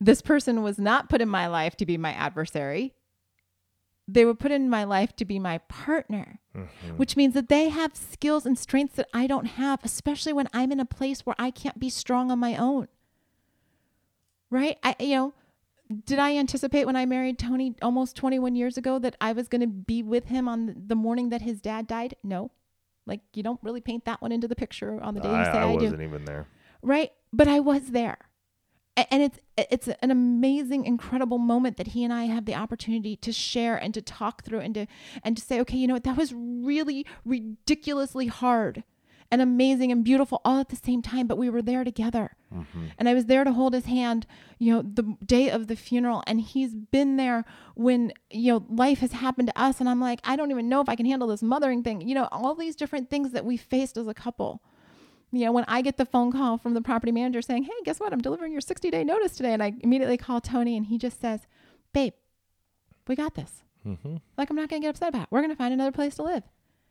This 0.00 0.22
person 0.22 0.62
was 0.62 0.78
not 0.78 1.08
put 1.08 1.20
in 1.20 1.28
my 1.28 1.48
life 1.48 1.76
to 1.78 1.86
be 1.86 1.98
my 1.98 2.12
adversary 2.12 2.94
they 4.08 4.24
were 4.24 4.34
put 4.34 4.52
in 4.52 4.68
my 4.68 4.84
life 4.84 5.14
to 5.16 5.24
be 5.24 5.38
my 5.38 5.58
partner, 5.58 6.40
mm-hmm. 6.56 6.96
which 6.96 7.16
means 7.16 7.34
that 7.34 7.48
they 7.48 7.68
have 7.68 7.96
skills 7.96 8.46
and 8.46 8.58
strengths 8.58 8.96
that 8.96 9.08
I 9.12 9.26
don't 9.26 9.46
have, 9.46 9.80
especially 9.82 10.32
when 10.32 10.48
I'm 10.52 10.72
in 10.72 10.80
a 10.80 10.84
place 10.84 11.26
where 11.26 11.36
I 11.38 11.50
can't 11.50 11.78
be 11.78 11.90
strong 11.90 12.30
on 12.30 12.38
my 12.38 12.56
own. 12.56 12.88
Right? 14.50 14.78
I, 14.82 14.96
you 14.98 15.16
know, 15.16 15.34
did 16.04 16.18
I 16.18 16.36
anticipate 16.36 16.84
when 16.84 16.96
I 16.96 17.06
married 17.06 17.38
Tony 17.38 17.74
almost 17.82 18.16
21 18.16 18.54
years 18.54 18.76
ago 18.76 18.98
that 18.98 19.16
I 19.20 19.32
was 19.32 19.48
going 19.48 19.60
to 19.60 19.66
be 19.66 20.02
with 20.02 20.26
him 20.26 20.48
on 20.48 20.74
the 20.86 20.94
morning 20.94 21.30
that 21.30 21.42
his 21.42 21.60
dad 21.60 21.86
died? 21.86 22.16
No. 22.22 22.50
Like 23.06 23.20
you 23.34 23.42
don't 23.42 23.60
really 23.62 23.80
paint 23.80 24.04
that 24.04 24.22
one 24.22 24.32
into 24.32 24.46
the 24.46 24.54
picture 24.54 25.02
on 25.02 25.14
the 25.14 25.20
day 25.20 25.28
I, 25.28 25.38
you 25.38 25.44
say 25.46 25.58
I, 25.58 25.62
I 25.62 25.74
wasn't 25.74 25.98
do. 25.98 26.04
even 26.04 26.24
there. 26.24 26.46
Right? 26.82 27.12
But 27.32 27.48
I 27.48 27.60
was 27.60 27.88
there 27.88 28.18
and 28.96 29.22
it's 29.22 29.38
it's 29.56 29.88
an 29.88 30.10
amazing 30.10 30.84
incredible 30.84 31.38
moment 31.38 31.76
that 31.76 31.88
he 31.88 32.04
and 32.04 32.12
I 32.12 32.24
have 32.24 32.44
the 32.44 32.54
opportunity 32.54 33.16
to 33.16 33.32
share 33.32 33.76
and 33.76 33.94
to 33.94 34.02
talk 34.02 34.44
through 34.44 34.60
and 34.60 34.74
to 34.74 34.86
and 35.24 35.36
to 35.36 35.42
say 35.42 35.60
okay 35.60 35.78
you 35.78 35.86
know 35.86 35.94
what? 35.94 36.04
That 36.04 36.16
was 36.16 36.32
really 36.34 37.06
ridiculously 37.24 38.26
hard 38.26 38.84
and 39.30 39.40
amazing 39.40 39.90
and 39.90 40.04
beautiful 40.04 40.42
all 40.44 40.60
at 40.60 40.68
the 40.68 40.76
same 40.76 41.00
time 41.00 41.26
but 41.26 41.38
we 41.38 41.48
were 41.48 41.62
there 41.62 41.84
together. 41.84 42.36
Mm-hmm. 42.52 42.88
and 42.98 43.08
I 43.08 43.14
was 43.14 43.24
there 43.26 43.44
to 43.44 43.52
hold 43.52 43.72
his 43.72 43.86
hand 43.86 44.26
you 44.58 44.74
know 44.74 44.82
the 44.82 45.16
day 45.24 45.48
of 45.48 45.68
the 45.68 45.76
funeral 45.76 46.22
and 46.26 46.38
he's 46.38 46.74
been 46.74 47.16
there 47.16 47.46
when 47.74 48.12
you 48.30 48.52
know 48.52 48.66
life 48.68 48.98
has 48.98 49.12
happened 49.12 49.48
to 49.48 49.58
us 49.58 49.80
and 49.80 49.88
I'm 49.88 50.02
like 50.02 50.20
I 50.22 50.36
don't 50.36 50.50
even 50.50 50.68
know 50.68 50.82
if 50.82 50.88
I 50.90 50.96
can 50.96 51.06
handle 51.06 51.28
this 51.28 51.42
mothering 51.42 51.82
thing. 51.82 52.02
You 52.02 52.14
know 52.14 52.28
all 52.30 52.54
these 52.54 52.76
different 52.76 53.08
things 53.08 53.32
that 53.32 53.46
we 53.46 53.56
faced 53.56 53.96
as 53.96 54.06
a 54.06 54.12
couple 54.12 54.62
you 55.32 55.46
know, 55.46 55.52
when 55.52 55.64
I 55.66 55.80
get 55.80 55.96
the 55.96 56.04
phone 56.04 56.30
call 56.30 56.58
from 56.58 56.74
the 56.74 56.82
property 56.82 57.10
manager 57.10 57.40
saying, 57.40 57.64
Hey, 57.64 57.72
guess 57.84 57.98
what? 57.98 58.12
I'm 58.12 58.20
delivering 58.20 58.52
your 58.52 58.60
60 58.60 58.90
day 58.90 59.02
notice 59.02 59.34
today. 59.34 59.54
And 59.54 59.62
I 59.62 59.72
immediately 59.80 60.18
call 60.18 60.40
Tony 60.40 60.76
and 60.76 60.86
he 60.86 60.98
just 60.98 61.20
says, 61.20 61.40
Babe, 61.94 62.12
we 63.08 63.16
got 63.16 63.34
this. 63.34 63.64
Mm-hmm. 63.86 64.16
Like, 64.36 64.50
I'm 64.50 64.56
not 64.56 64.68
going 64.68 64.82
to 64.82 64.86
get 64.86 64.90
upset 64.90 65.08
about 65.08 65.22
it. 65.22 65.28
We're 65.30 65.40
going 65.40 65.50
to 65.50 65.56
find 65.56 65.74
another 65.74 65.90
place 65.90 66.16
to 66.16 66.22
live. 66.22 66.44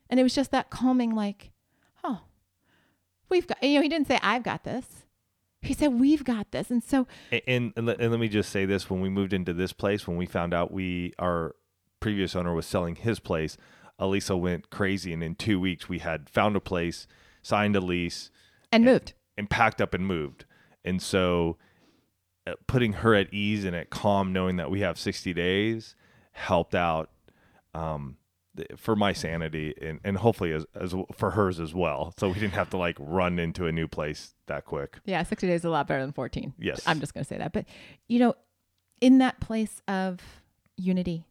And 0.09 0.19
it 0.19 0.23
was 0.23 0.35
just 0.35 0.51
that 0.51 0.71
calming, 0.71 1.15
like, 1.15 1.51
Oh, 2.03 2.21
we've 3.29 3.45
got, 3.45 3.61
you 3.63 3.75
know, 3.75 3.81
he 3.81 3.89
didn't 3.89 4.07
say, 4.07 4.19
I've 4.23 4.43
got 4.43 4.63
this. 4.63 4.85
He 5.61 5.75
said, 5.75 5.93
We've 5.99 6.23
got 6.23 6.51
this. 6.51 6.71
And 6.71 6.83
so, 6.83 7.05
and, 7.31 7.41
and, 7.47 7.73
and, 7.75 7.85
let, 7.85 7.99
and 8.01 8.09
let 8.09 8.19
me 8.19 8.27
just 8.27 8.49
say 8.49 8.65
this 8.65 8.89
when 8.89 9.01
we 9.01 9.09
moved 9.09 9.33
into 9.33 9.53
this 9.53 9.71
place, 9.71 10.07
when 10.07 10.17
we 10.17 10.25
found 10.25 10.51
out 10.51 10.71
we, 10.71 11.13
our 11.19 11.55
previous 11.99 12.35
owner 12.35 12.55
was 12.55 12.65
selling 12.65 12.95
his 12.95 13.19
place, 13.19 13.55
Elisa 13.99 14.35
went 14.35 14.71
crazy. 14.71 15.13
And 15.13 15.23
in 15.23 15.35
two 15.35 15.59
weeks, 15.59 15.87
we 15.87 15.99
had 15.99 16.27
found 16.27 16.55
a 16.55 16.59
place 16.59 17.05
signed 17.41 17.75
a 17.75 17.81
lease, 17.81 18.29
and, 18.71 18.83
and 18.85 18.93
moved, 18.93 19.13
and 19.37 19.49
packed 19.49 19.81
up 19.81 19.93
and 19.93 20.05
moved. 20.05 20.45
And 20.83 21.01
so, 21.01 21.57
uh, 22.47 22.53
putting 22.67 22.93
her 22.93 23.13
at 23.13 23.33
ease 23.33 23.65
and 23.65 23.75
at 23.75 23.89
calm, 23.89 24.33
knowing 24.33 24.55
that 24.57 24.71
we 24.71 24.81
have 24.81 24.97
60 24.97 25.33
days, 25.33 25.95
helped 26.31 26.73
out 26.73 27.09
um, 27.73 28.17
for 28.75 28.95
my 28.95 29.13
sanity 29.13 29.73
and, 29.81 29.99
and 30.03 30.17
hopefully 30.17 30.51
as, 30.51 30.65
as 30.75 30.93
for 31.13 31.31
hers 31.31 31.59
as 31.59 31.73
well. 31.73 32.13
So 32.17 32.27
we 32.27 32.35
didn't 32.35 32.53
have 32.53 32.69
to 32.71 32.77
like 32.77 32.97
run 32.99 33.39
into 33.39 33.65
a 33.65 33.71
new 33.71 33.87
place 33.87 34.33
that 34.47 34.65
quick. 34.65 34.99
Yeah, 35.05 35.23
60 35.23 35.47
days 35.47 35.61
is 35.61 35.65
a 35.65 35.69
lot 35.69 35.87
better 35.87 36.01
than 36.01 36.11
14. 36.11 36.53
Yes. 36.59 36.81
I'm 36.85 36.99
just 36.99 37.13
going 37.13 37.23
to 37.23 37.27
say 37.27 37.37
that. 37.37 37.53
But, 37.53 37.65
you 38.07 38.19
know, 38.19 38.35
in 38.99 39.19
that 39.19 39.39
place 39.39 39.81
of 39.87 40.19
unity, 40.77 41.25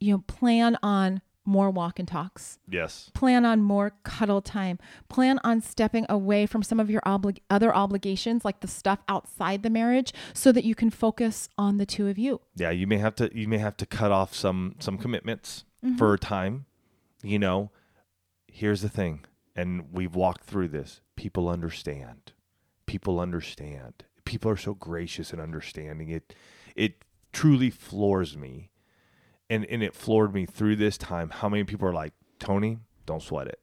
you 0.00 0.12
know, 0.12 0.24
plan 0.26 0.76
on 0.82 1.22
more 1.50 1.70
walk 1.70 1.98
and 1.98 2.06
talks. 2.06 2.58
Yes. 2.68 3.10
Plan 3.12 3.44
on 3.44 3.60
more 3.60 3.92
cuddle 4.04 4.40
time. 4.40 4.78
Plan 5.08 5.40
on 5.42 5.60
stepping 5.60 6.06
away 6.08 6.46
from 6.46 6.62
some 6.62 6.78
of 6.78 6.88
your 6.88 7.02
obli- 7.02 7.40
other 7.50 7.74
obligations, 7.74 8.44
like 8.44 8.60
the 8.60 8.68
stuff 8.68 9.00
outside 9.08 9.62
the 9.62 9.70
marriage, 9.70 10.14
so 10.32 10.52
that 10.52 10.64
you 10.64 10.74
can 10.74 10.90
focus 10.90 11.48
on 11.58 11.76
the 11.76 11.84
two 11.84 12.06
of 12.06 12.18
you. 12.18 12.40
Yeah, 12.54 12.70
you 12.70 12.86
may 12.86 12.98
have 12.98 13.16
to 13.16 13.30
you 13.36 13.48
may 13.48 13.58
have 13.58 13.76
to 13.78 13.86
cut 13.86 14.12
off 14.12 14.34
some 14.34 14.76
some 14.78 14.96
commitments 14.96 15.64
mm-hmm. 15.84 15.96
for 15.96 16.14
a 16.14 16.18
time. 16.18 16.66
You 17.22 17.38
know, 17.38 17.70
here's 18.46 18.80
the 18.80 18.88
thing, 18.88 19.24
and 19.56 19.92
we've 19.92 20.14
walked 20.14 20.44
through 20.44 20.68
this. 20.68 21.00
People 21.16 21.48
understand. 21.48 22.32
People 22.86 23.20
understand. 23.20 24.04
People 24.24 24.50
are 24.50 24.56
so 24.56 24.74
gracious 24.74 25.32
and 25.32 25.40
understanding. 25.40 26.08
It 26.08 26.34
it 26.76 27.04
truly 27.32 27.70
floors 27.70 28.36
me 28.36 28.70
and 29.50 29.66
and 29.66 29.82
it 29.82 29.94
floored 29.94 30.32
me 30.32 30.46
through 30.46 30.76
this 30.76 30.96
time 30.96 31.28
how 31.28 31.48
many 31.48 31.64
people 31.64 31.86
are 31.86 31.92
like 31.92 32.14
Tony, 32.38 32.78
don't 33.04 33.22
sweat 33.22 33.48
it. 33.48 33.60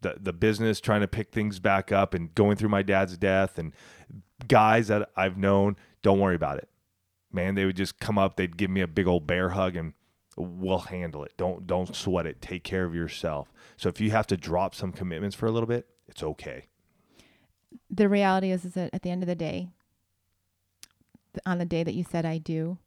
The 0.00 0.16
the 0.20 0.32
business 0.32 0.80
trying 0.80 1.02
to 1.02 1.08
pick 1.08 1.30
things 1.30 1.60
back 1.60 1.92
up 1.92 2.14
and 2.14 2.34
going 2.34 2.56
through 2.56 2.70
my 2.70 2.82
dad's 2.82 3.16
death 3.16 3.58
and 3.58 3.72
guys 4.48 4.88
that 4.88 5.10
I've 5.16 5.36
known, 5.36 5.76
don't 6.02 6.18
worry 6.18 6.34
about 6.34 6.58
it. 6.58 6.68
Man, 7.30 7.54
they 7.54 7.66
would 7.66 7.76
just 7.76 8.00
come 8.00 8.18
up, 8.18 8.36
they'd 8.36 8.56
give 8.56 8.70
me 8.70 8.80
a 8.80 8.86
big 8.88 9.06
old 9.06 9.26
bear 9.26 9.50
hug 9.50 9.76
and 9.76 9.92
we'll 10.36 10.78
handle 10.78 11.22
it. 11.22 11.32
Don't 11.36 11.66
don't 11.66 11.94
sweat 11.94 12.26
it. 12.26 12.40
Take 12.40 12.64
care 12.64 12.84
of 12.84 12.94
yourself. 12.94 13.52
So 13.76 13.88
if 13.88 14.00
you 14.00 14.10
have 14.10 14.26
to 14.28 14.36
drop 14.36 14.74
some 14.74 14.92
commitments 14.92 15.36
for 15.36 15.46
a 15.46 15.52
little 15.52 15.68
bit, 15.68 15.86
it's 16.08 16.22
okay. 16.22 16.64
The 17.90 18.08
reality 18.08 18.50
is, 18.50 18.64
is 18.64 18.74
that 18.74 18.90
at 18.92 19.02
the 19.02 19.10
end 19.10 19.22
of 19.22 19.26
the 19.26 19.34
day, 19.34 19.68
on 21.44 21.58
the 21.58 21.64
day 21.66 21.84
that 21.84 21.94
you 21.94 22.04
said 22.04 22.24
I 22.24 22.38
do, 22.38 22.78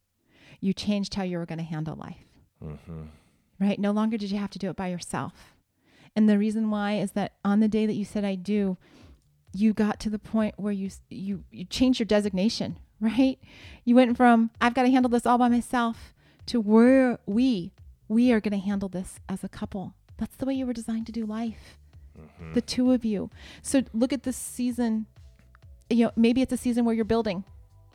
you 0.59 0.73
changed 0.73 1.13
how 1.13 1.23
you 1.23 1.37
were 1.37 1.45
going 1.45 1.59
to 1.59 1.63
handle 1.63 1.95
life. 1.95 2.28
Mm-hmm. 2.63 3.03
Right? 3.59 3.79
No 3.79 3.91
longer 3.91 4.17
did 4.17 4.31
you 4.31 4.37
have 4.37 4.49
to 4.51 4.59
do 4.59 4.69
it 4.69 4.75
by 4.75 4.87
yourself. 4.87 5.55
And 6.15 6.29
the 6.29 6.37
reason 6.37 6.69
why 6.69 6.93
is 6.93 7.11
that 7.11 7.33
on 7.43 7.59
the 7.59 7.67
day 7.67 7.85
that 7.85 7.93
you 7.93 8.05
said 8.05 8.25
I 8.25 8.35
do, 8.35 8.77
you 9.53 9.73
got 9.73 9.99
to 10.01 10.09
the 10.09 10.19
point 10.19 10.55
where 10.57 10.73
you 10.73 10.89
you 11.09 11.43
you 11.51 11.65
changed 11.65 11.99
your 11.99 12.05
designation, 12.05 12.77
right? 12.99 13.39
You 13.85 13.95
went 13.95 14.17
from 14.17 14.51
I've 14.61 14.73
got 14.73 14.83
to 14.83 14.91
handle 14.91 15.09
this 15.09 15.25
all 15.25 15.37
by 15.37 15.49
myself 15.49 16.13
to 16.47 16.59
where 16.59 17.19
we 17.25 17.71
we 18.07 18.31
are 18.31 18.39
going 18.39 18.59
to 18.59 18.65
handle 18.65 18.89
this 18.89 19.19
as 19.27 19.43
a 19.43 19.49
couple. 19.49 19.93
That's 20.17 20.35
the 20.35 20.45
way 20.45 20.53
you 20.53 20.65
were 20.65 20.73
designed 20.73 21.05
to 21.05 21.11
do 21.11 21.25
life. 21.25 21.77
Mm-hmm. 22.19 22.53
The 22.53 22.61
two 22.61 22.91
of 22.91 23.05
you. 23.05 23.29
So 23.61 23.83
look 23.93 24.11
at 24.11 24.23
this 24.23 24.37
season. 24.37 25.05
You 25.89 26.05
know, 26.05 26.11
maybe 26.15 26.41
it's 26.41 26.53
a 26.53 26.57
season 26.57 26.85
where 26.85 26.93
you're 26.93 27.05
building 27.05 27.43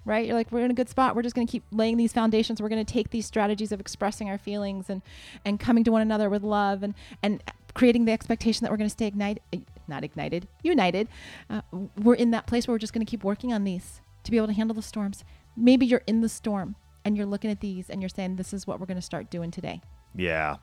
right? 0.05 0.27
You're 0.27 0.35
like, 0.35 0.51
we're 0.53 0.65
in 0.65 0.71
a 0.71 0.75
good 0.75 0.89
spot. 0.89 1.17
We're 1.17 1.23
just 1.23 1.35
going 1.35 1.47
to 1.47 1.51
keep 1.51 1.65
laying 1.71 1.97
these 1.97 2.13
foundations. 2.13 2.61
We're 2.61 2.69
going 2.69 2.85
to 2.85 2.93
take 2.93 3.11
these 3.11 3.27
strategies 3.27 3.73
of 3.73 3.81
expressing 3.81 4.29
our 4.29 4.39
feelings 4.39 4.91
and 4.91 5.03
and 5.45 5.59
coming 5.59 5.85
to 5.85 5.93
one 5.93 6.03
another 6.03 6.29
with 6.29 6.43
love 6.43 6.83
and 6.83 6.95
and 7.23 7.43
creating 7.75 8.05
the 8.05 8.13
expectation 8.13 8.65
that 8.65 8.71
we're 8.71 8.77
going 8.77 8.89
to 8.89 8.93
stay 8.93 9.07
ignited, 9.07 9.43
not 9.89 10.05
ignited, 10.05 10.47
united. 10.63 11.09
Uh, 11.51 11.61
we're 11.97 12.15
in 12.15 12.31
that 12.31 12.47
place 12.47 12.67
where 12.69 12.75
we're 12.75 12.79
just 12.79 12.93
going 12.93 13.05
to 13.05 13.11
keep 13.11 13.25
working 13.25 13.53
on 13.53 13.65
these 13.65 14.01
to 14.23 14.31
be 14.31 14.37
able 14.37 14.47
to 14.47 14.53
handle 14.53 14.75
the 14.75 14.83
storms. 14.83 15.25
Maybe 15.57 15.85
you're 15.85 16.03
in 16.07 16.21
the 16.21 16.29
storm 16.29 16.77
and 17.05 17.17
you're 17.17 17.27
looking 17.27 17.51
at 17.51 17.61
these 17.61 17.91
and 17.91 18.01
you're 18.01 18.09
saying, 18.09 18.37
this 18.37 18.53
is 18.53 18.67
what 18.67 18.81
we're 18.81 18.87
going 18.87 18.97
to 18.97 19.03
start 19.03 19.31
doing 19.31 19.51
today. 19.51 19.81
Yeah. 20.15 20.57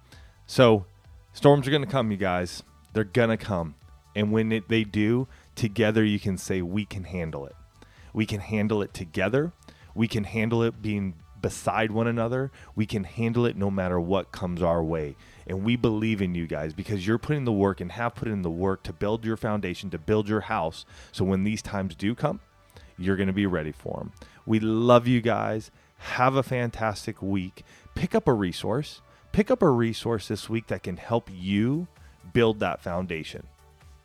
So 0.47 0.85
storms 1.33 1.67
are 1.67 1.71
going 1.71 1.83
to 1.83 1.89
come, 1.89 2.11
you 2.11 2.17
guys. 2.17 2.63
They're 2.93 3.03
going 3.03 3.29
to 3.29 3.37
come. 3.37 3.75
And 4.15 4.31
when 4.31 4.51
it, 4.51 4.67
they 4.67 4.83
do, 4.83 5.27
together 5.55 6.03
you 6.03 6.19
can 6.19 6.37
say, 6.37 6.61
we 6.61 6.85
can 6.85 7.03
handle 7.03 7.45
it. 7.45 7.55
We 8.13 8.25
can 8.25 8.39
handle 8.39 8.81
it 8.81 8.93
together. 8.93 9.53
We 9.93 10.07
can 10.07 10.23
handle 10.23 10.63
it 10.63 10.81
being 10.81 11.15
beside 11.41 11.91
one 11.91 12.07
another. 12.07 12.51
We 12.75 12.85
can 12.85 13.03
handle 13.03 13.45
it 13.45 13.57
no 13.57 13.71
matter 13.71 13.99
what 13.99 14.31
comes 14.31 14.61
our 14.61 14.83
way. 14.83 15.15
And 15.47 15.63
we 15.63 15.75
believe 15.75 16.21
in 16.21 16.35
you 16.35 16.47
guys 16.47 16.73
because 16.73 17.05
you're 17.05 17.17
putting 17.17 17.45
the 17.45 17.51
work 17.51 17.81
and 17.81 17.91
have 17.91 18.15
put 18.15 18.27
in 18.27 18.41
the 18.41 18.49
work 18.49 18.83
to 18.83 18.93
build 18.93 19.25
your 19.25 19.37
foundation, 19.37 19.89
to 19.89 19.97
build 19.97 20.29
your 20.29 20.41
house. 20.41 20.85
So 21.11 21.25
when 21.25 21.43
these 21.43 21.61
times 21.61 21.95
do 21.95 22.15
come, 22.15 22.39
you're 22.97 23.15
going 23.15 23.27
to 23.27 23.33
be 23.33 23.47
ready 23.47 23.71
for 23.71 23.97
them. 23.97 24.11
We 24.45 24.59
love 24.59 25.07
you 25.07 25.21
guys. 25.21 25.71
Have 25.97 26.35
a 26.35 26.43
fantastic 26.43 27.21
week. 27.21 27.63
Pick 27.95 28.15
up 28.15 28.27
a 28.27 28.33
resource. 28.33 29.01
Pick 29.31 29.49
up 29.49 29.61
a 29.61 29.69
resource 29.69 30.27
this 30.27 30.49
week 30.49 30.67
that 30.67 30.83
can 30.83 30.97
help 30.97 31.29
you 31.31 31.87
build 32.33 32.59
that 32.59 32.81
foundation. 32.81 33.47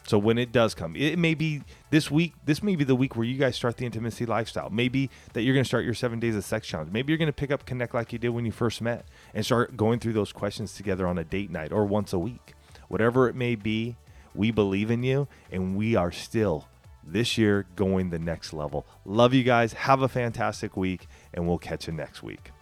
So 0.06 0.18
when 0.18 0.38
it 0.38 0.52
does 0.52 0.74
come, 0.74 0.94
it 0.94 1.18
may 1.18 1.34
be 1.34 1.62
this 1.90 2.10
week. 2.10 2.34
This 2.44 2.62
may 2.62 2.76
be 2.76 2.84
the 2.84 2.94
week 2.94 3.16
where 3.16 3.26
you 3.26 3.36
guys 3.36 3.56
start 3.56 3.76
the 3.76 3.84
intimacy 3.84 4.24
lifestyle. 4.24 4.70
Maybe 4.70 5.10
that 5.32 5.42
you're 5.42 5.54
going 5.54 5.64
to 5.64 5.68
start 5.68 5.84
your 5.84 5.94
seven 5.94 6.20
days 6.20 6.36
of 6.36 6.44
sex 6.44 6.66
challenge. 6.66 6.92
Maybe 6.92 7.12
you're 7.12 7.18
going 7.18 7.26
to 7.26 7.32
pick 7.32 7.50
up 7.50 7.66
connect 7.66 7.92
like 7.92 8.12
you 8.12 8.18
did 8.18 8.28
when 8.28 8.46
you 8.46 8.52
first 8.52 8.80
met 8.80 9.04
and 9.34 9.44
start 9.44 9.76
going 9.76 9.98
through 9.98 10.12
those 10.12 10.32
questions 10.32 10.74
together 10.74 11.08
on 11.08 11.18
a 11.18 11.24
date 11.24 11.50
night 11.50 11.72
or 11.72 11.84
once 11.84 12.12
a 12.12 12.18
week. 12.18 12.54
Whatever 12.88 13.28
it 13.28 13.34
may 13.34 13.56
be, 13.56 13.96
we 14.32 14.52
believe 14.52 14.92
in 14.92 15.02
you 15.02 15.26
and 15.50 15.76
we 15.76 15.96
are 15.96 16.12
still 16.12 16.68
this 17.04 17.36
year 17.36 17.66
going 17.74 18.10
the 18.10 18.18
next 18.18 18.52
level. 18.52 18.86
Love 19.04 19.34
you 19.34 19.42
guys. 19.42 19.72
Have 19.72 20.02
a 20.02 20.08
fantastic 20.08 20.76
week 20.76 21.08
and 21.34 21.48
we'll 21.48 21.58
catch 21.58 21.88
you 21.88 21.92
next 21.92 22.22
week. 22.22 22.52